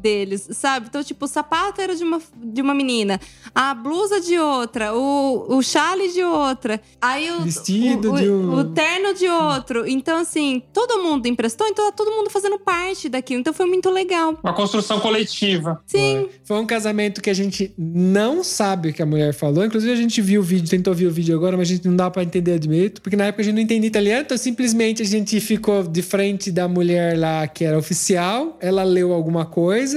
[0.00, 0.86] deles, sabe?
[0.88, 3.20] Então, tipo, o sapato era de uma, de uma menina,
[3.54, 8.34] a blusa de outra, o, o chale de outra, aí o Vestido o, de o,
[8.34, 9.86] um- o terno de outro.
[9.86, 13.40] Então, assim, todo mundo emprestou, então tá todo mundo fazendo parte daquilo.
[13.40, 14.38] Então foi muito legal.
[14.42, 15.80] Uma construção coletiva.
[15.86, 16.26] Sim.
[16.28, 16.30] Foi.
[16.44, 19.64] Foi um casamento que a gente não sabe o que a mulher falou.
[19.64, 21.96] Inclusive, a gente viu o vídeo, tentou ver o vídeo agora, mas a gente não
[21.96, 23.00] dá pra entender direito.
[23.02, 26.50] Porque na época a gente não entendia italiano, então simplesmente a gente ficou de frente
[26.50, 28.56] da mulher lá que era oficial.
[28.60, 29.89] Ela leu alguma coisa.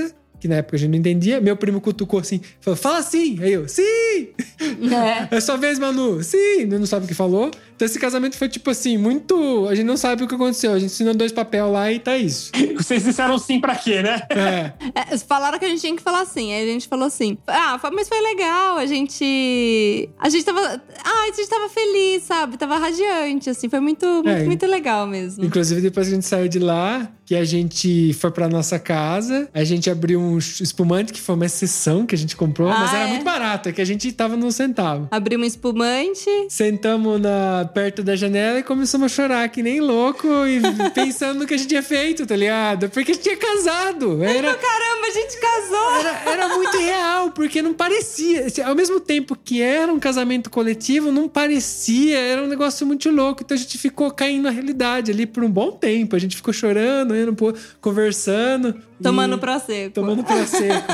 [0.44, 1.39] Que na época a gente não entendia.
[1.39, 3.39] Meu primo cutucou assim, falou: fala sim.
[3.41, 4.28] Aí eu, sim!
[4.60, 5.28] É.
[5.38, 6.22] É sua vez, Manu.
[6.22, 7.50] Sim, não sabe o que falou.
[7.76, 9.67] Então esse casamento foi tipo assim, muito.
[9.69, 10.74] A gente não sabe o que aconteceu.
[10.74, 12.51] A gente assinou dois papel lá e tá isso.
[12.78, 14.21] Vocês disseram sim pra quê, né?
[14.30, 14.74] É.
[15.13, 16.53] É, falaram que a gente tinha que falar assim.
[16.53, 17.38] Aí a gente falou assim.
[17.47, 18.78] Ah, mas foi legal.
[18.78, 20.09] A gente.
[20.19, 20.59] A gente tava.
[21.03, 22.57] Ah, a gente tava feliz, sabe?
[22.57, 23.69] Tava radiante, assim.
[23.69, 24.43] Foi muito, muito, É.
[24.43, 25.43] muito legal mesmo.
[25.43, 29.49] Inclusive, depois que a gente saiu de lá, que a gente foi pra nossa casa,
[29.53, 32.93] a gente abriu um espumante, que foi uma exceção que a gente comprou, Ah, mas
[32.93, 33.07] era é?
[33.07, 35.07] muito barato, é que a gente tava no centavo.
[35.11, 36.30] Abrimos um espumante.
[36.49, 40.61] Sentamos na, perto da janela e começamos a chorar que nem louco e
[40.93, 42.89] pensando no que a gente tinha feito, tá ligado?
[42.89, 44.24] Porque a gente tinha casado.
[44.24, 45.95] Era, Caramba, a gente casou!
[45.99, 48.45] era, era muito real, porque não parecia.
[48.66, 53.43] Ao mesmo tempo que era um casamento coletivo, não parecia, era um negócio muito louco.
[53.43, 56.16] Então a gente ficou caindo na realidade ali por um bom tempo.
[56.16, 57.36] A gente ficou chorando, indo
[57.82, 58.70] conversando.
[58.99, 59.93] e- Tomando Prosecco.
[59.95, 60.88] Tomando pra seco.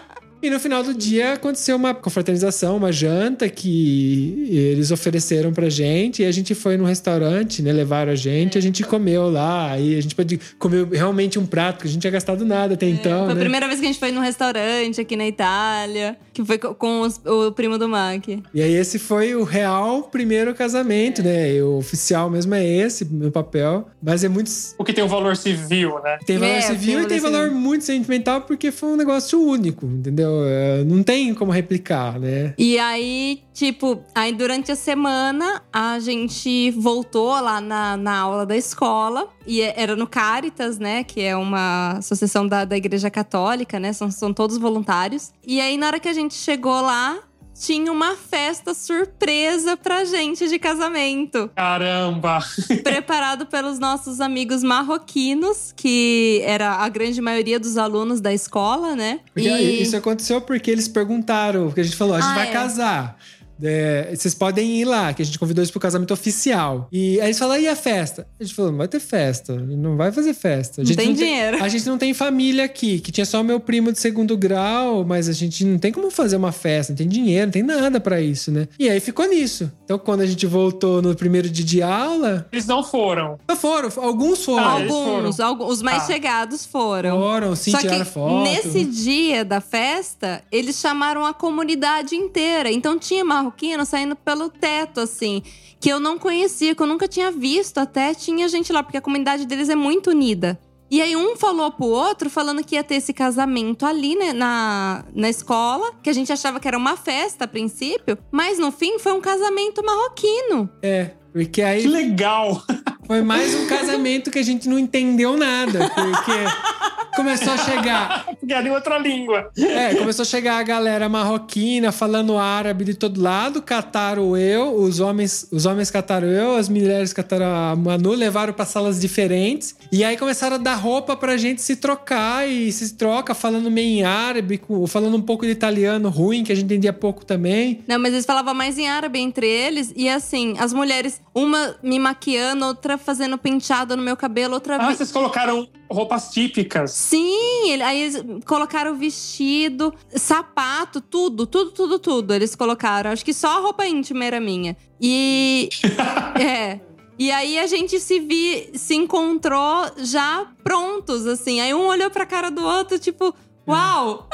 [0.42, 6.22] E no final do dia aconteceu uma confraternização, uma janta que eles ofereceram pra gente.
[6.22, 7.72] E a gente foi num restaurante, né?
[7.72, 9.78] Levaram a gente, a gente comeu lá.
[9.78, 12.88] E a gente pôde comer realmente um prato que a gente tinha gastado nada até
[12.88, 13.40] então, Foi a né?
[13.40, 17.00] primeira vez que a gente foi num restaurante aqui na Itália, que foi co- com
[17.02, 18.26] os- o primo do Mac.
[18.28, 21.52] E aí esse foi o real primeiro casamento, né?
[21.54, 23.88] E o oficial mesmo é esse, meu papel.
[24.02, 24.50] Mas é muito...
[24.78, 26.18] O que tem o valor civil, né?
[26.24, 27.60] Tem valor É, civil tem e tem valor valor civil.
[27.60, 30.29] muito sentimental porque foi um negócio único, entendeu?
[30.46, 32.54] É, Não tem como replicar, né?
[32.58, 38.56] E aí, tipo, aí durante a semana a gente voltou lá na, na aula da
[38.56, 39.28] escola.
[39.46, 41.02] E é- era no Caritas, né?
[41.04, 43.92] Que é uma associação da, da Igreja Católica, né?
[43.92, 45.32] São, são todos voluntários.
[45.46, 47.18] E aí, na hora que a gente chegou lá,
[47.60, 51.50] tinha uma festa surpresa pra gente de casamento.
[51.54, 52.38] Caramba!
[52.82, 59.20] preparado pelos nossos amigos marroquinos, que era a grande maioria dos alunos da escola, né?
[59.34, 62.48] Porque E- Isso aconteceu porque eles perguntaram, porque a gente falou, a gente Ah, vai
[62.48, 62.52] é.
[62.52, 63.18] casar.
[63.62, 66.88] É, vocês podem ir lá, que a gente convidou eles pro casamento oficial.
[66.92, 68.26] E aí eles falaram, e a festa?
[68.38, 70.80] A gente falou, não vai ter festa, não vai fazer festa.
[70.80, 71.62] A Não gente tem dinheiro.
[71.62, 75.28] a gente não tem família aqui, que tinha só meu primo de segundo grau, mas
[75.28, 78.20] a gente não tem como fazer uma festa, não tem dinheiro, não tem nada pra
[78.20, 78.68] isso, né?
[78.78, 79.70] E aí ficou nisso.
[79.84, 83.38] Então quando a gente voltou no primeiro dia de aula, Eles não foram.
[83.48, 84.64] não foram, alguns foram.
[84.64, 85.46] Ah, Alguns, foram.
[85.48, 86.06] alguns, os mais Ah.
[86.06, 87.18] chegados foram.
[87.20, 88.42] Foram, sim, Só que tiraram foto.
[88.44, 92.70] nesse dia da festa, eles chamaram a comunidade inteira.
[92.70, 95.42] Então tinha marroquino saindo pelo teto, assim,
[95.80, 97.78] que eu não conhecia, que eu nunca tinha visto.
[97.78, 100.58] Até tinha gente lá, porque a comunidade deles é muito unida.
[100.90, 105.04] E aí um falou pro outro, falando que ia ter esse casamento ali, né, na,
[105.14, 108.98] na escola, que a gente achava que era uma festa a princípio, mas no fim
[108.98, 110.68] foi um casamento marroquino.
[110.82, 112.60] É, porque aí Que legal!
[113.10, 118.54] Foi mais um casamento que a gente não entendeu nada, porque começou a chegar, Porque
[118.54, 119.50] era em outra língua.
[119.58, 125.00] é, começou a chegar a galera marroquina falando árabe de todo lado, cataram eu, os
[125.00, 130.04] homens, os homens cataram eu, as mulheres cataram a Manu, levaram para salas diferentes, e
[130.04, 134.04] aí começaram a dar roupa pra gente se trocar e se troca falando meio em
[134.04, 137.80] árabe, com- falando um pouco de italiano ruim, que a gente entendia pouco também.
[137.88, 139.92] Não, mas eles falavam mais em árabe entre eles.
[139.96, 144.76] E assim, as mulheres, uma me maquiando, outra fazendo penteado no meu cabelo, outra.
[144.76, 146.92] Ah, vi- vocês colocaram roupas típicas.
[146.92, 152.32] Sim, ele- aí eles colocaram vestido, sapato, tudo, tudo, tudo, tudo.
[152.34, 153.10] Eles colocaram.
[153.10, 154.76] Acho que só a roupa íntima era minha.
[155.00, 155.68] E.
[156.40, 156.80] é.
[157.18, 161.60] E aí a gente se vi, se encontrou já prontos, assim.
[161.60, 163.34] Aí um olhou pra cara do outro, tipo,
[163.70, 164.28] uau!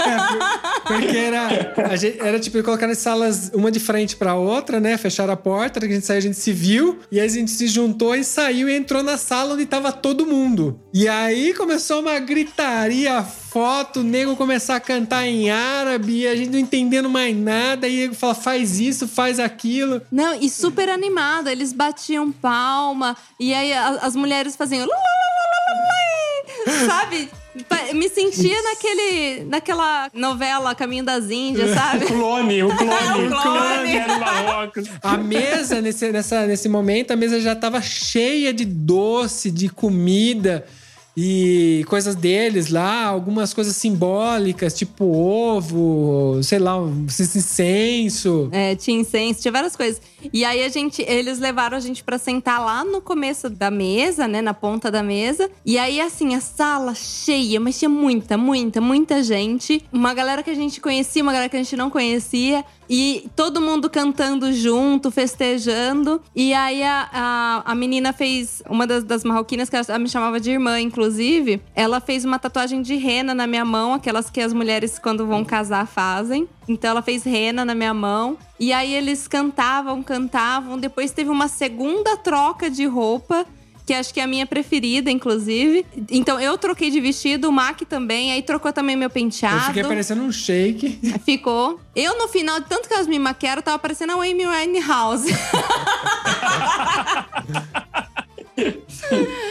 [0.00, 4.34] É, por- porque era, a gente- era tipo colocar as salas uma de frente pra
[4.34, 4.96] outra, né?
[4.98, 7.50] Fecharam a porta, que a gente saiu, a gente se viu, e aí a gente
[7.50, 10.80] se juntou e saiu e entrou na sala onde tava todo mundo.
[10.92, 16.34] E aí começou uma gritaria, foto, o nego começar a cantar em árabe, e a
[16.36, 20.02] gente não entendendo mais nada, e ele fala, faz isso, faz aquilo.
[20.10, 21.50] Não, e super animada.
[21.52, 23.16] Eles batiam palma.
[23.38, 24.86] E aí as mulheres faziam.
[26.86, 27.30] Sabe?
[27.94, 32.04] Me sentia naquele, naquela novela Caminho das Índias, sabe?
[32.06, 33.26] O clone, o clone.
[33.26, 33.96] O clone.
[33.96, 34.88] Era em Marrocos.
[35.02, 40.66] A mesa, nesse, nessa, nesse momento, a mesa já tava cheia de doce, de comida
[41.16, 48.48] e coisas deles lá, algumas coisas simbólicas, tipo ovo, sei lá, incenso.
[48.50, 50.02] É, tinha incenso, tinha várias coisas.
[50.32, 54.26] E aí a gente, eles levaram a gente pra sentar lá no começo da mesa,
[54.26, 55.48] né, na ponta da mesa.
[55.64, 59.84] E aí assim, a sala cheia, mas tinha muita, muita, muita gente.
[59.92, 62.64] Uma galera que a gente conhecia, uma galera que a gente não conhecia.
[62.88, 66.20] E todo mundo cantando junto, festejando.
[66.34, 70.38] E aí a, a, a menina fez, uma das, das marroquinas, que ela me chamava
[70.38, 71.60] de irmã, inclusive.
[71.74, 75.44] ela fez uma tatuagem de rena na minha mão, aquelas que as mulheres, quando vão
[75.44, 76.48] casar, fazem.
[76.68, 78.38] Então ela fez rena na minha mão.
[78.58, 80.78] E aí eles cantavam, cantavam.
[80.78, 83.46] Depois teve uma segunda troca de roupa
[83.86, 85.84] que acho que é a minha preferida, inclusive.
[86.10, 89.56] Então eu troquei de vestido, o Mac também, aí trocou também meu penteado.
[89.56, 90.98] Eu fiquei parecendo um shake.
[91.24, 91.78] Ficou.
[91.94, 95.32] Eu, no final, de tanto que elas me maquiaram, tava parecendo a Amy Winehouse.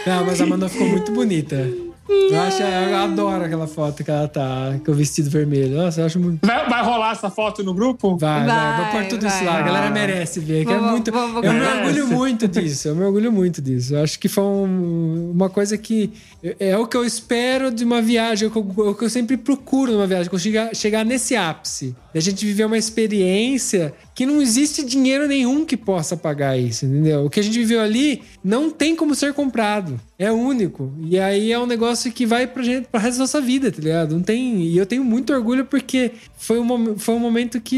[0.06, 1.70] Não, mas a Manu ficou muito bonita.
[2.10, 5.78] Eu, acho, eu adoro aquela foto que ela tá com o vestido vermelho.
[5.78, 6.46] Nossa, eu acho muito.
[6.46, 8.18] Vai, vai rolar essa foto no grupo?
[8.18, 9.46] Vai, vai, Vai, vou pôr tudo isso vai.
[9.46, 9.60] lá.
[9.60, 10.66] A galera merece ver.
[10.66, 11.78] que é Vou- muito, vou- vou- eu me merece.
[12.02, 12.88] orgulho muito disso.
[12.90, 13.96] Eu me orgulho muito disso.
[13.96, 16.12] Eu acho que foi um- uma coisa que
[16.60, 19.94] é o que eu espero de uma viagem, é o que eu, eu sempre procuro
[19.94, 21.96] numa viagem, chegar, chegar nesse ápice.
[22.14, 26.86] E a gente viver uma experiência que não existe dinheiro nenhum que possa pagar isso,
[26.86, 27.26] entendeu?
[27.26, 30.00] O que a gente viveu ali não tem como ser comprado.
[30.20, 30.94] É único.
[31.02, 33.82] E aí é um negócio que vai pra gente pro resto da nossa vida, tá
[33.82, 34.14] ligado?
[34.16, 34.62] Não tem.
[34.62, 37.78] E eu tenho muito orgulho porque foi um, foi um momento que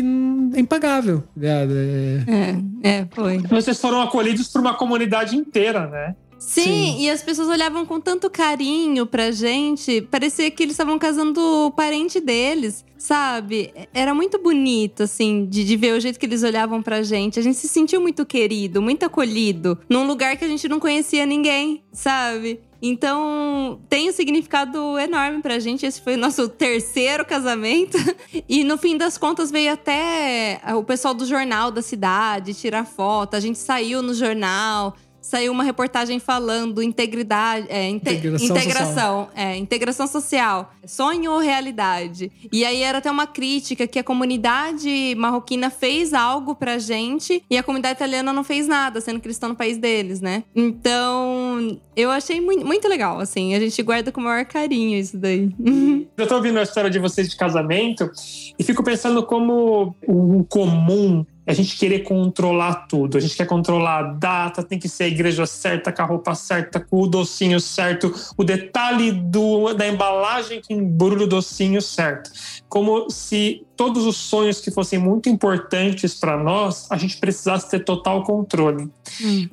[0.54, 1.72] é impagável, tá ligado?
[1.74, 3.38] É- É, é, foi.
[3.50, 6.16] Vocês foram acolhidos por uma comunidade inteira, né?
[6.38, 7.02] Sim, Sim.
[7.02, 10.02] e as pessoas olhavam com tanto carinho pra gente.
[10.02, 13.74] Parecia que eles estavam casando o parente deles, sabe?
[13.94, 17.40] Era muito bonito, assim, de, de ver o jeito que eles olhavam pra gente.
[17.40, 21.26] A gente se sentiu muito querido, muito acolhido, num lugar que a gente não conhecia
[21.26, 22.60] ninguém, sabe?
[22.82, 25.86] Então, tem um significado enorme pra gente.
[25.86, 27.98] Esse foi o nosso terceiro casamento.
[28.48, 33.36] E no fim das contas, veio até o pessoal do jornal da cidade tirar foto.
[33.36, 34.96] A gente saiu no jornal.
[35.28, 42.32] Saiu uma reportagem falando integridade, é, inte- Integração integração, é, integração social, sonho ou realidade.
[42.52, 47.58] E aí era até uma crítica que a comunidade marroquina fez algo pra gente e
[47.58, 50.44] a comunidade italiana não fez nada, sendo que eles estão no país deles, né?
[50.56, 53.56] Então, eu achei muito, muito legal, assim.
[53.56, 55.50] A gente guarda com o maior carinho isso daí.
[56.16, 58.12] Eu tô ouvindo a história de vocês de casamento
[58.60, 63.18] e fico pensando como o comum a gente querer controlar tudo.
[63.18, 66.34] A gente quer controlar a data, tem que ser a igreja certa, com a roupa
[66.36, 72.32] certa, com o docinho certo, o detalhe do, da embalagem que embrulha o docinho certo.
[72.68, 77.84] Como se todos os sonhos que fossem muito importantes para nós, a gente precisasse ter
[77.84, 78.90] total controle.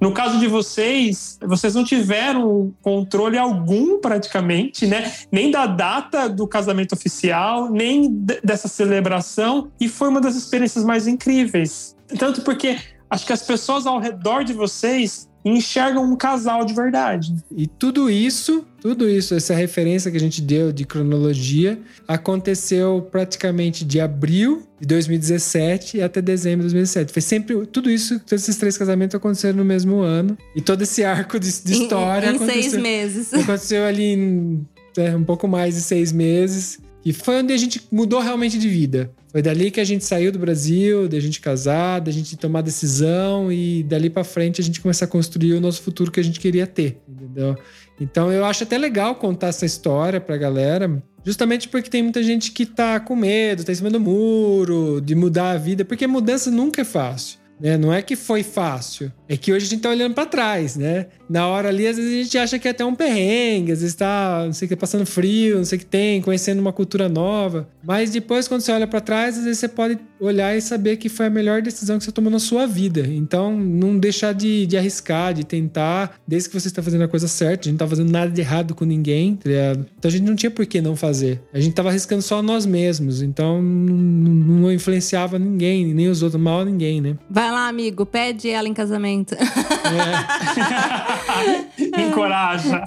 [0.01, 5.13] No caso de vocês, vocês não tiveram controle algum praticamente, né?
[5.31, 8.11] Nem da data do casamento oficial, nem
[8.43, 11.97] dessa celebração, e foi uma das experiências mais incríveis.
[12.19, 12.79] Tanto porque
[13.11, 17.35] acho que as pessoas ao redor de vocês enxergam um casal de verdade.
[17.57, 23.85] E tudo isso, tudo isso, essa referência que a gente deu de cronologia, aconteceu praticamente
[23.85, 27.13] de abril de 2017 até dezembro de 2017.
[27.13, 30.37] Foi sempre tudo isso, todos esses três casamentos aconteceram no mesmo ano.
[30.55, 33.35] E todo esse arco de, de Em- história em, aconteceu, seis meses.
[33.35, 34.67] aconteceu ali em
[34.97, 36.79] é, um pouco mais de seis meses.
[37.05, 39.11] E foi onde a gente mudou realmente de vida.
[39.33, 43.51] Foi dali que a gente saiu do Brasil, da gente casar, da gente tomar decisão
[43.51, 46.39] e dali pra frente a gente começar a construir o nosso futuro que a gente
[46.39, 47.57] queria ter, entendeu?
[47.99, 52.53] Então eu acho até legal contar essa história pra galera, justamente porque tem muita gente
[52.53, 56.51] que tá com medo, tá em cima do muro, de mudar a vida, porque mudança
[56.51, 57.41] nunca é fácil.
[57.59, 57.79] Né?
[57.79, 61.07] Não é que foi fácil, é que hoje a gente tá olhando pra trás, né?
[61.33, 63.95] Na hora ali, às vezes a gente acha que é até um perrengue, às vezes
[63.95, 67.09] tá, não sei o que, passando frio, não sei o que tem, conhecendo uma cultura
[67.09, 67.67] nova.
[67.83, 71.09] Mas depois, quando você olha pra trás, às vezes você pode olhar e saber que
[71.09, 73.01] foi a melhor decisão que você tomou na sua vida.
[73.09, 77.27] Então, não deixar de, de arriscar, de tentar, desde que você está fazendo a coisa
[77.27, 77.63] certa.
[77.63, 79.87] A gente não tá fazendo nada de errado com ninguém, tá ligado?
[79.99, 81.41] Então a gente não tinha por que não fazer.
[81.55, 83.23] A gente tava arriscando só nós mesmos.
[83.23, 87.17] Então, não, não- não influenciava ninguém, nem os outros, mal ninguém, né?
[87.31, 89.35] Vai lá, amigo, pede ela em casamento.
[91.79, 92.83] Encoraja.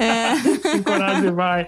[0.75, 1.67] Encoraja e vai.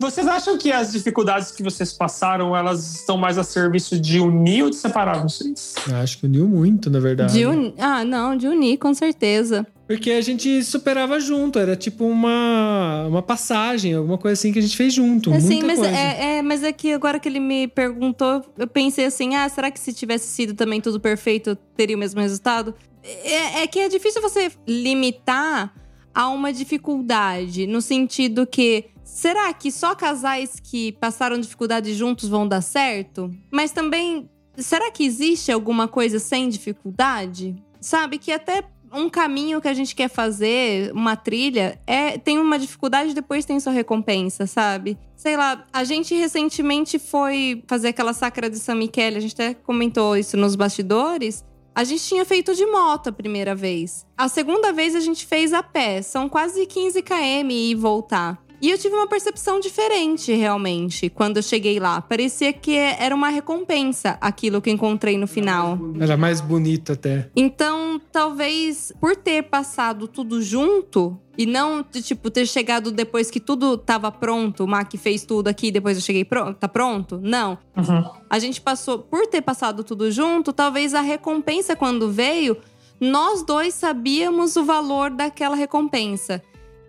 [0.00, 4.64] Vocês acham que as dificuldades que vocês passaram, elas estão mais a serviço de unir
[4.64, 5.74] ou de separar vocês?
[5.86, 7.34] Eu acho que uniu muito, na verdade.
[7.34, 7.74] De uni...
[7.78, 9.66] Ah, não, de unir, com certeza.
[9.86, 14.62] Porque a gente superava junto, era tipo uma, uma passagem, alguma coisa assim que a
[14.62, 15.34] gente fez junto.
[15.34, 15.94] Assim, muita mas coisa.
[15.94, 19.70] é, é, mas é que agora que ele me perguntou, eu pensei assim: ah, será
[19.70, 22.74] que se tivesse sido também tudo perfeito, teria o mesmo resultado?
[23.02, 25.74] É, é que é difícil você limitar
[26.14, 28.86] a uma dificuldade, no sentido que.
[29.02, 33.28] Será que só casais que passaram dificuldade juntos vão dar certo?
[33.50, 37.56] Mas também, será que existe alguma coisa sem dificuldade?
[37.80, 42.58] Sabe, que até um caminho que a gente quer fazer, uma trilha, é tem uma
[42.58, 44.98] dificuldade depois tem sua recompensa, sabe?
[45.16, 49.54] Sei lá, a gente recentemente foi fazer aquela sacra de San Michele, a gente até
[49.54, 51.44] comentou isso nos bastidores.
[51.74, 54.06] A gente tinha feito de moto a primeira vez.
[54.16, 56.02] A segunda vez a gente fez a pé.
[56.02, 58.42] São quase 15 km e voltar.
[58.60, 62.00] E eu tive uma percepção diferente, realmente, quando eu cheguei lá.
[62.00, 65.78] Parecia que era uma recompensa aquilo que encontrei no final.
[65.98, 67.30] Era mais bonito até.
[67.34, 73.40] Então, talvez por ter passado tudo junto e não, de, tipo, ter chegado depois que
[73.40, 77.18] tudo tava pronto, o Mac fez tudo aqui, depois eu cheguei, pronto, tá pronto?
[77.22, 77.56] Não.
[77.74, 78.04] Uhum.
[78.28, 82.58] A gente passou, por ter passado tudo junto, talvez a recompensa quando veio,
[83.00, 86.42] nós dois sabíamos o valor daquela recompensa.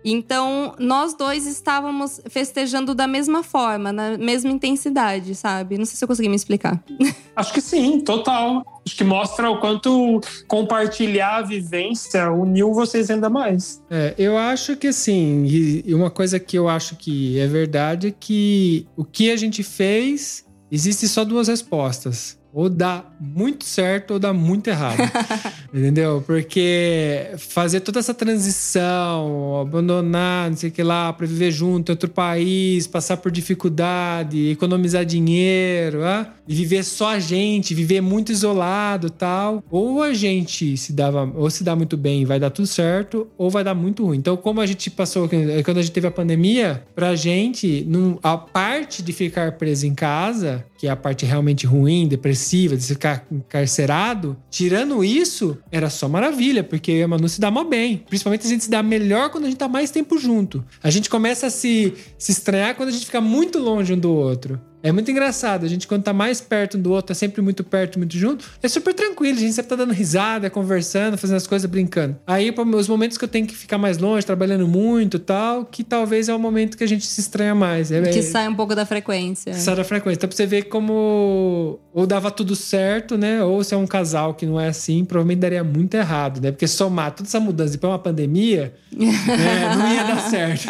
[0.04, 5.78] Então, nós dois estávamos festejando da mesma forma, na mesma intensidade, sabe?
[5.78, 6.82] Não sei se eu consegui me explicar.
[7.36, 8.62] Acho que sim, total.
[8.84, 13.80] Acho que mostra o quanto compartilhar a vivência uniu vocês ainda mais.
[13.88, 18.08] É, eu acho que assim, e e uma coisa que eu acho que é verdade
[18.08, 22.38] é que o que a gente fez, existe só duas respostas.
[22.52, 24.98] Ou dá muito certo ou dá muito errado.
[25.72, 26.22] Entendeu?
[26.26, 31.92] Porque fazer toda essa transição, abandonar, não sei o que lá, pra viver junto em
[31.94, 38.30] outro país, passar por dificuldade, economizar dinheiro, ah, e viver só a gente, viver muito
[38.30, 39.64] isolado tal.
[39.70, 43.28] Ou a gente se dava, ou se dá muito bem e vai dar tudo certo,
[43.38, 44.18] ou vai dar muito ruim.
[44.18, 45.28] Então, como a gente passou,
[45.64, 47.88] quando a gente teve a pandemia, pra gente,
[48.22, 52.84] a parte de ficar preso em casa, que é a parte realmente ruim, depressiva, de
[52.84, 57.64] ficar encarcerado, tirando isso, era só maravilha, porque eu e a Manu se dá mal
[57.64, 57.98] bem.
[58.08, 60.64] Principalmente a gente se dá melhor quando a gente tá mais tempo junto.
[60.82, 64.12] A gente começa a se, se estranhar quando a gente fica muito longe um do
[64.12, 64.60] outro.
[64.82, 65.64] É muito engraçado.
[65.64, 68.44] A gente, quando tá mais perto um do outro, tá sempre muito perto, muito junto,
[68.62, 69.36] é super tranquilo.
[69.36, 72.16] A gente sempre tá dando risada, conversando, fazendo as coisas, brincando.
[72.26, 75.84] Aí, os momentos que eu tenho que ficar mais longe, trabalhando muito e tal, que
[75.84, 77.92] talvez é o momento que a gente se estranha mais.
[77.92, 79.54] É, Que é- sai um pouco da frequência.
[79.54, 80.18] Sai da frequência.
[80.18, 83.44] Então, pra você ver como ou dava tudo certo, né?
[83.44, 86.50] Ou se é um casal que não é assim, provavelmente daria muito errado, né?
[86.50, 89.06] Porque somar toda essa mudança depois uma pandemia, né,
[89.76, 90.68] não ia dar certo.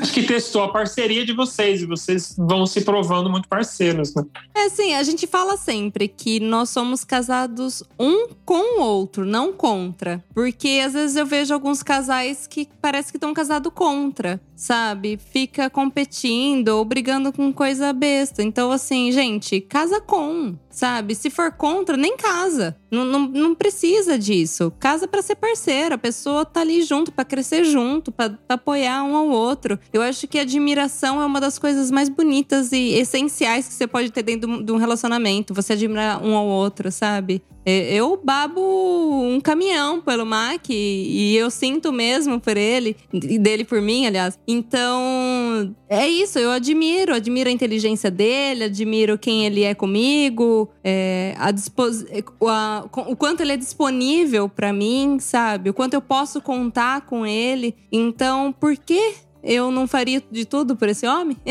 [0.00, 4.24] Acho que testou a parceria de vocês e vocês vão se provando muito parceiros, né?
[4.54, 9.52] É assim, a gente fala sempre que nós somos casados um com o outro, não
[9.52, 10.22] contra.
[10.34, 15.16] Porque às vezes eu vejo alguns casais que parece que estão casados contra, sabe?
[15.16, 18.42] Fica competindo ou brigando com coisa besta.
[18.42, 21.14] Então, assim, gente, casa com, sabe?
[21.14, 22.76] Se for contra, nem casa.
[22.90, 24.72] Não, não, não precisa disso.
[24.78, 25.94] Casa pra ser parceiro.
[25.94, 29.78] A pessoa tá ali junto, pra crescer junto, pra apoiar um ao outro.
[29.92, 34.10] Eu acho que admiração é uma das coisas mais bonitas e essenciais que você pode
[34.10, 35.52] ter dentro de um- relacionamento.
[35.52, 37.42] Você admirar um ao outro, sabe?
[37.66, 43.82] E- Eu babo um caminhão pelo Mac e eu sinto mesmo por ele, dele por
[43.82, 44.38] mim, aliás.
[44.46, 51.34] Então, é isso, eu admiro, admiro a inteligência dele, admiro quem ele é comigo, é,
[51.38, 52.04] a dispos...
[52.48, 55.70] a- o quanto ele é disponível pra mim, sabe?
[55.70, 57.74] O quanto eu posso contar com ele.
[57.92, 61.36] Então, por que eu não faria de tudo por esse homem?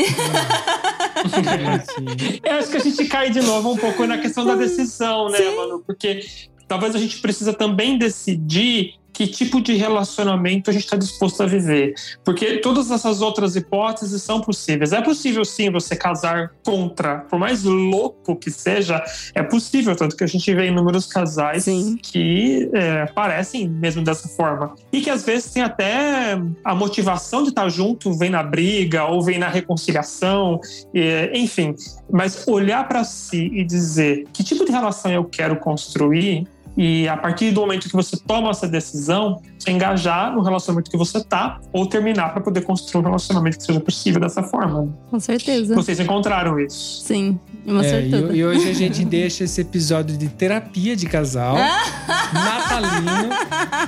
[2.44, 5.38] Eu acho que a gente cai de novo um pouco na questão da decisão, né,
[5.56, 5.82] mano?
[5.84, 6.20] Porque
[6.66, 11.46] talvez a gente precisa também decidir que tipo de relacionamento a gente está disposto a
[11.46, 11.92] viver.
[12.24, 14.92] Porque todas essas outras hipóteses são possíveis.
[14.92, 17.18] É possível, sim, você casar contra.
[17.28, 19.02] Por mais louco que seja,
[19.34, 19.96] é possível.
[19.96, 21.98] Tanto que a gente vê inúmeros casais Sim.
[22.00, 24.76] que é, parecem mesmo dessa forma.
[24.92, 29.20] E que às vezes tem até a motivação de estar junto, vem na briga ou
[29.20, 30.60] vem na reconciliação.
[30.94, 31.74] é, enfim,
[32.08, 36.46] mas olhar para si e dizer que tipo de relação eu quero construir
[36.80, 40.96] e a partir do momento que você toma essa decisão, você engajar no relacionamento que
[40.96, 44.88] você tá ou terminar para poder construir um relacionamento que seja possível dessa forma.
[45.10, 45.74] Com certeza.
[45.74, 47.02] Vocês encontraram isso.
[47.04, 48.32] Sim, uma É, certeza.
[48.32, 51.56] e, e hoje a gente deixa esse episódio de terapia de casal,
[52.32, 53.28] natalino,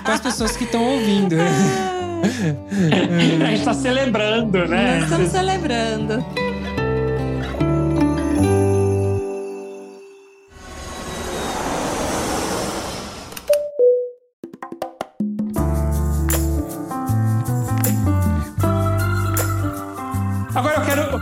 [0.04, 1.36] com as pessoas que estão ouvindo.
[2.20, 4.96] A gente tá celebrando, né?
[4.96, 6.49] Nós estamos celebrando.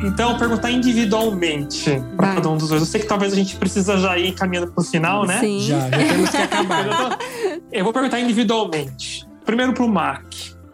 [0.03, 2.80] Então, perguntar individualmente para cada um dos dois.
[2.82, 5.40] Eu sei que talvez a gente precisa já ir encaminhando pro final, né?
[5.40, 5.61] Sim.
[5.61, 6.86] Já, já temos que acabar.
[6.86, 9.26] Eu, tô- eu vou perguntar individualmente.
[9.44, 10.22] Primeiro pro Mac.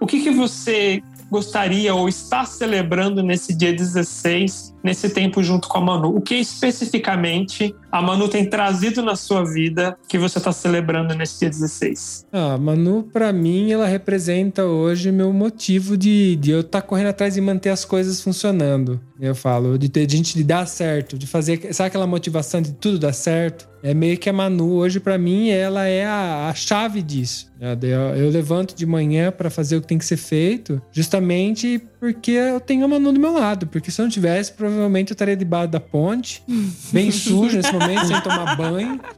[0.01, 5.79] O que, que você gostaria ou está celebrando nesse dia 16, nesse tempo junto com
[5.79, 6.14] a Manu?
[6.16, 11.38] O que especificamente a Manu tem trazido na sua vida que você está celebrando nesse
[11.38, 12.26] dia 16?
[12.32, 17.36] Ah, Manu, pra mim, ela representa hoje meu motivo de, de eu estar correndo atrás
[17.36, 19.01] e manter as coisas funcionando.
[19.20, 21.72] Eu falo, de gente de dar certo, de fazer.
[21.72, 23.68] Sabe aquela motivação de tudo dar certo?
[23.80, 27.53] É meio que a Manu, hoje, pra mim, ela é a, a chave disso.
[27.82, 32.32] Eu, eu levanto de manhã pra fazer o que tem que ser feito, justamente porque
[32.32, 33.66] eu tenho a Manu do meu lado.
[33.66, 36.42] Porque se eu não tivesse, provavelmente eu estaria debaixo da ponte,
[36.92, 39.00] bem sujo nesse momento, sem tomar banho.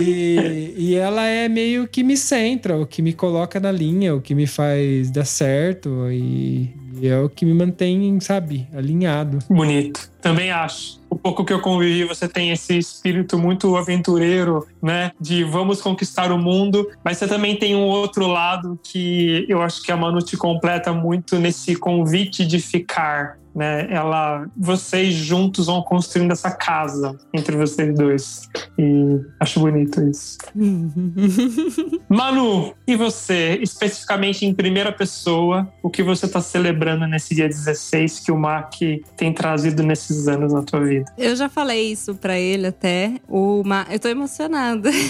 [0.00, 4.20] E, e ela é meio que me centra, o que me coloca na linha, o
[4.20, 9.40] que me faz dar certo e, e é o que me mantém, sabe, alinhado.
[9.50, 10.10] Bonito.
[10.20, 11.00] Também acho.
[11.08, 15.12] O pouco que eu convivi, você tem esse espírito muito aventureiro, né?
[15.20, 16.88] De vamos conquistar o mundo.
[17.04, 20.92] Mas você também tem um outro lado que eu acho que a Manu te completa
[20.92, 23.38] muito nesse convite de ficar.
[23.56, 23.90] Né?
[23.90, 28.50] Ela, vocês juntos vão construindo essa casa entre vocês dois.
[28.78, 30.36] E acho bonito isso.
[32.06, 38.20] Manu, e você, especificamente em primeira pessoa, o que você está celebrando nesse dia 16
[38.20, 38.74] que o Mac
[39.16, 41.12] tem trazido nesses anos na tua vida?
[41.18, 43.20] Eu já falei isso pra ele até.
[43.28, 43.86] O Ma...
[43.90, 44.90] Eu tô emocionada.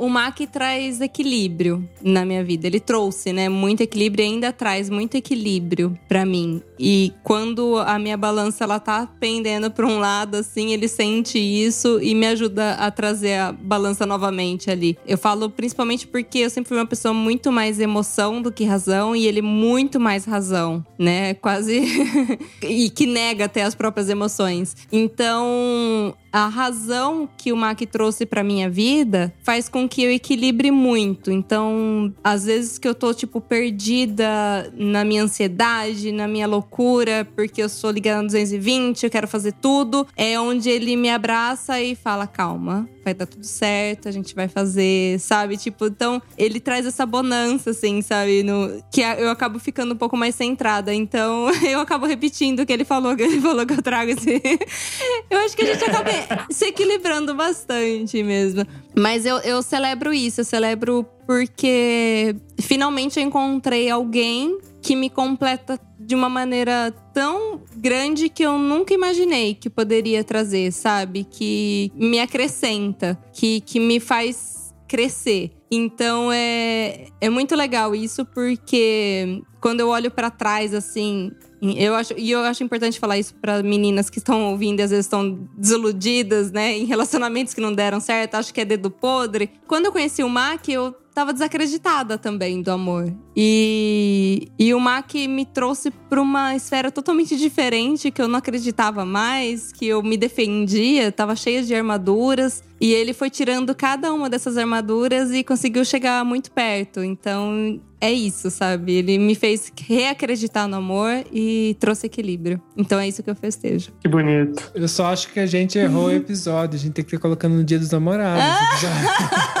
[0.00, 2.66] o Mac traz equilíbrio na minha vida.
[2.66, 6.62] Ele trouxe, né, muito equilíbrio e ainda traz muito equilíbrio pra mim.
[6.78, 12.00] E quando a minha balança ela tá pendendo pra um lado assim, ele sente isso
[12.00, 14.96] e me ajuda a trazer a balança novamente ali.
[15.06, 19.14] Eu falo principalmente porque eu sempre fui uma pessoa muito mais emoção do que razão
[19.14, 21.34] e ele muito mais razão, né?
[21.34, 21.82] Quase
[22.66, 24.74] e que nega até as próprias emoções.
[24.90, 30.70] Então, a razão que o Mac trouxe pra minha vida faz com que eu equilibre
[30.70, 31.30] muito.
[31.30, 37.62] Então, às vezes que eu tô, tipo, perdida na minha ansiedade, na minha loucura, porque
[37.62, 41.94] eu sou ligada no 220, eu quero fazer tudo, é onde ele me abraça e
[41.96, 45.56] fala: calma, vai dar tudo certo, a gente vai fazer, sabe?
[45.56, 48.42] Tipo, então ele traz essa bonança, assim, sabe?
[48.42, 50.94] No, que eu acabo ficando um pouco mais centrada.
[50.94, 54.40] Então eu acabo repetindo o que ele falou, que ele falou que eu trago esse.
[55.30, 56.10] eu acho que a gente acaba
[56.50, 58.66] se equilibrando bastante mesmo.
[58.96, 65.78] Mas eu, eu celebro isso, eu celebro porque finalmente eu encontrei alguém que me completa
[66.10, 71.22] de uma maneira tão grande que eu nunca imaginei que poderia trazer, sabe?
[71.22, 75.52] Que me acrescenta, que, que me faz crescer.
[75.70, 81.30] Então é, é muito legal isso, porque quando eu olho pra trás, assim.
[81.62, 84.90] Eu acho, e eu acho importante falar isso para meninas que estão ouvindo e às
[84.90, 86.76] vezes estão desiludidas, né?
[86.76, 89.48] Em relacionamentos que não deram certo, acho que é dedo podre.
[89.68, 93.14] Quando eu conheci o Mac, eu tava desacreditada também do amor.
[93.42, 99.06] E, e o Mac me trouxe pra uma esfera totalmente diferente, que eu não acreditava
[99.06, 102.62] mais, que eu me defendia, tava cheia de armaduras.
[102.78, 107.02] E ele foi tirando cada uma dessas armaduras e conseguiu chegar muito perto.
[107.02, 108.92] Então, é isso, sabe?
[108.92, 112.60] Ele me fez reacreditar no amor e trouxe equilíbrio.
[112.76, 113.90] Então é isso que eu festejo.
[114.02, 114.70] Que bonito.
[114.74, 116.76] Eu só acho que a gente errou o episódio.
[116.76, 118.44] A gente tem que ter colocando no dia dos namorados.
[118.74, 119.50] episódio.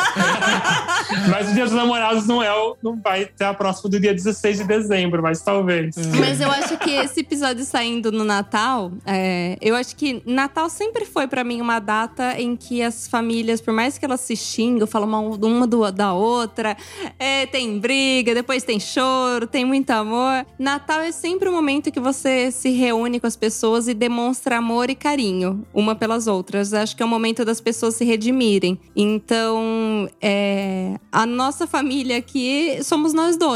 [1.28, 4.12] Mas o Dia dos Namorados não é o, não vai ter a próxima do dia
[4.14, 5.94] 16 de dezembro, mas talvez.
[6.18, 11.04] Mas eu acho que esse episódio saindo no Natal, é, eu acho que Natal sempre
[11.04, 14.86] foi pra mim uma data em que as famílias, por mais que elas se xingam,
[14.86, 16.76] falam uma, uma do- da outra,
[17.18, 20.44] é, tem briga, depois tem choro, tem muito amor.
[20.58, 24.90] Natal é sempre um momento que você se reúne com as pessoas e demonstra amor
[24.90, 26.72] e carinho uma pelas outras.
[26.74, 28.78] Acho que é o momento das pessoas se redimirem.
[28.96, 33.49] Então, é, a nossa família aqui somos nós dois.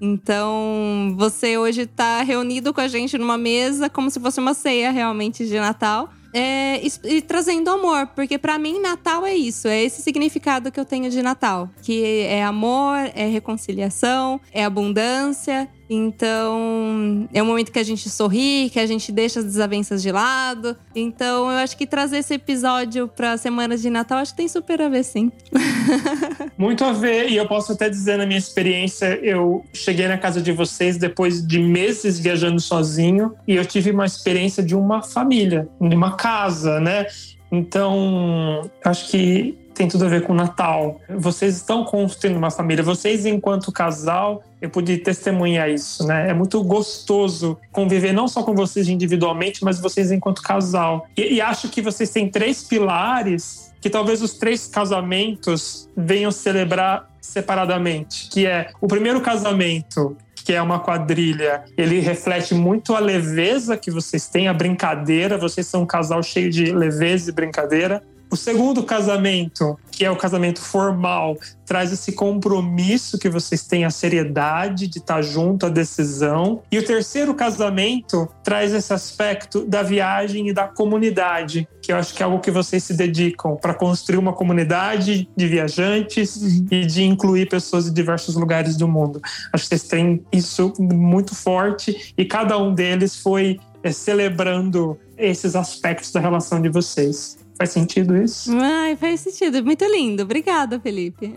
[0.00, 4.90] Então, você hoje tá reunido com a gente numa mesa como se fosse uma ceia
[4.90, 6.10] realmente de Natal.
[6.32, 10.78] É, e, e trazendo amor, porque pra mim Natal é isso, é esse significado que
[10.78, 15.68] eu tenho de Natal, que é amor, é reconciliação, é abundância.
[15.90, 20.12] Então, é um momento que a gente sorri, que a gente deixa as desavenças de
[20.12, 20.76] lado.
[20.94, 24.82] Então, eu acho que trazer esse episódio pra semana de Natal, acho que tem super
[24.82, 25.32] a ver, sim.
[26.58, 30.42] Muito a ver, e eu posso até dizer na minha experiência, eu cheguei na casa
[30.42, 35.68] de vocês depois de meses viajando sozinho e eu tive uma experiência de uma família,
[35.80, 37.06] de uma casa, né?
[37.50, 41.00] Então, acho que tem tudo a ver com o Natal.
[41.08, 42.82] Vocês estão construindo uma família.
[42.82, 46.30] Vocês, enquanto casal, eu pude testemunhar isso, né?
[46.30, 51.06] É muito gostoso conviver não só com vocês individualmente, mas vocês enquanto casal.
[51.16, 57.08] E, e acho que vocês têm três pilares que talvez os três casamentos venham celebrar
[57.20, 63.76] separadamente, que é o primeiro casamento que é uma quadrilha, ele reflete muito a leveza
[63.76, 65.36] que vocês têm, a brincadeira.
[65.36, 68.02] Vocês são um casal cheio de leveza e brincadeira.
[68.30, 73.90] O segundo casamento, que é o casamento formal, traz esse compromisso que vocês têm, a
[73.90, 76.62] seriedade de estar junto, a decisão.
[76.70, 82.14] E o terceiro casamento traz esse aspecto da viagem e da comunidade, que eu acho
[82.14, 86.36] que é algo que vocês se dedicam para construir uma comunidade de viajantes
[86.70, 89.20] e de incluir pessoas de diversos lugares do mundo.
[89.52, 95.56] Acho que vocês têm isso muito forte e cada um deles foi é, celebrando esses
[95.56, 97.37] aspectos da relação de vocês.
[97.58, 98.56] Faz sentido isso?
[98.56, 99.64] Ai, faz sentido.
[99.64, 100.22] Muito lindo.
[100.22, 101.34] Obrigada, Felipe.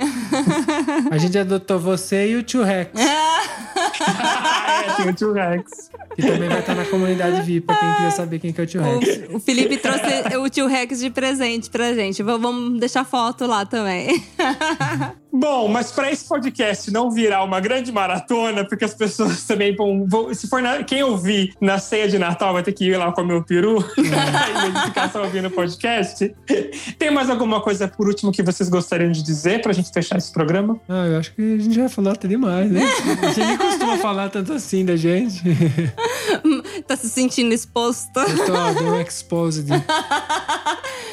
[1.10, 5.90] A gente adotou você e o Tio Rex, é, tem o T-Rex.
[6.16, 8.68] que também vai estar na comunidade VIP, pra quem quiser saber quem que é o
[8.68, 9.32] Tio Rex.
[9.32, 12.22] O, o Felipe trouxe o tio Rex de presente pra gente.
[12.22, 14.24] Vamos deixar foto lá também.
[15.34, 20.06] Bom, mas para esse podcast não virar uma grande maratona, porque as pessoas também vão.
[20.08, 23.12] vão- se for na- quem ouvir na ceia de Natal vai ter que ir lá
[23.12, 26.34] comer o peru de ficar só ouvindo o podcast.
[27.00, 30.32] Tem mais alguma coisa por último que vocês gostariam de dizer pra gente fechar esse
[30.32, 30.80] programa?
[30.90, 32.82] Ah, eu acho que a gente já falou até demais, né?
[33.22, 35.42] A gente nem costuma falar tanto assim da gente.
[36.88, 38.20] tá se sentindo exposto.
[38.20, 39.68] Eu tô deu um exposed.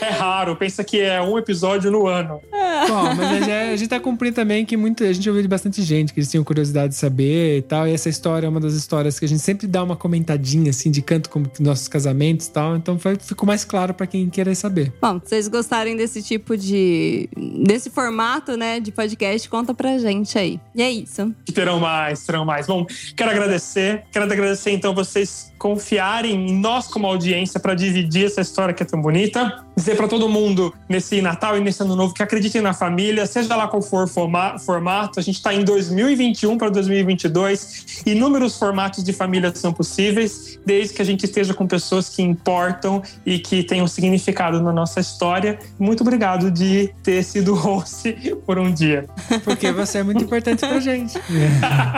[0.00, 2.40] É raro, pensa que é um episódio no ano.
[2.88, 5.82] Bom, mas a gente, a gente cumprindo também que muita, a gente ouviu de bastante
[5.82, 7.86] gente que eles tinham curiosidade de saber e tal.
[7.86, 10.90] E essa história é uma das histórias que a gente sempre dá uma comentadinha assim
[10.90, 12.76] de canto com nossos casamentos e tal.
[12.76, 14.92] Então foi, ficou mais claro pra quem querer saber.
[15.00, 17.28] Bom, se vocês gostarem desse tipo de.
[17.66, 20.58] desse formato, né, de podcast, conta pra gente aí.
[20.74, 21.34] E é isso.
[21.44, 22.66] que terão mais, terão mais.
[22.66, 28.40] Bom, quero agradecer, quero agradecer então vocês confiarem em nós como audiência para dividir essa
[28.40, 29.64] história que é tão bonita.
[29.76, 33.54] Dizer para todo mundo nesse Natal e nesse Ano Novo que acreditem na família, seja
[33.56, 35.18] lá qual for formato.
[35.18, 38.02] A gente está em 2021 para 2022.
[38.06, 43.02] Inúmeros formatos de família são possíveis, desde que a gente esteja com pessoas que importam
[43.24, 45.58] e que tenham significado na nossa história.
[45.78, 48.12] Muito obrigado de ter sido host
[48.46, 49.06] por um dia.
[49.44, 51.18] Porque você é muito importante pra gente.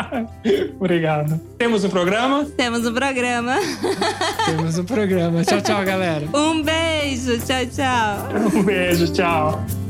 [0.78, 1.40] Obrigado.
[1.58, 2.44] Temos um programa?
[2.56, 3.56] Temos um programa.
[4.46, 5.44] Temos um programa.
[5.44, 6.26] Tchau, tchau, galera.
[6.34, 7.38] Um beijo.
[7.38, 8.58] Tchau, tchau.
[8.58, 9.89] Um beijo, tchau.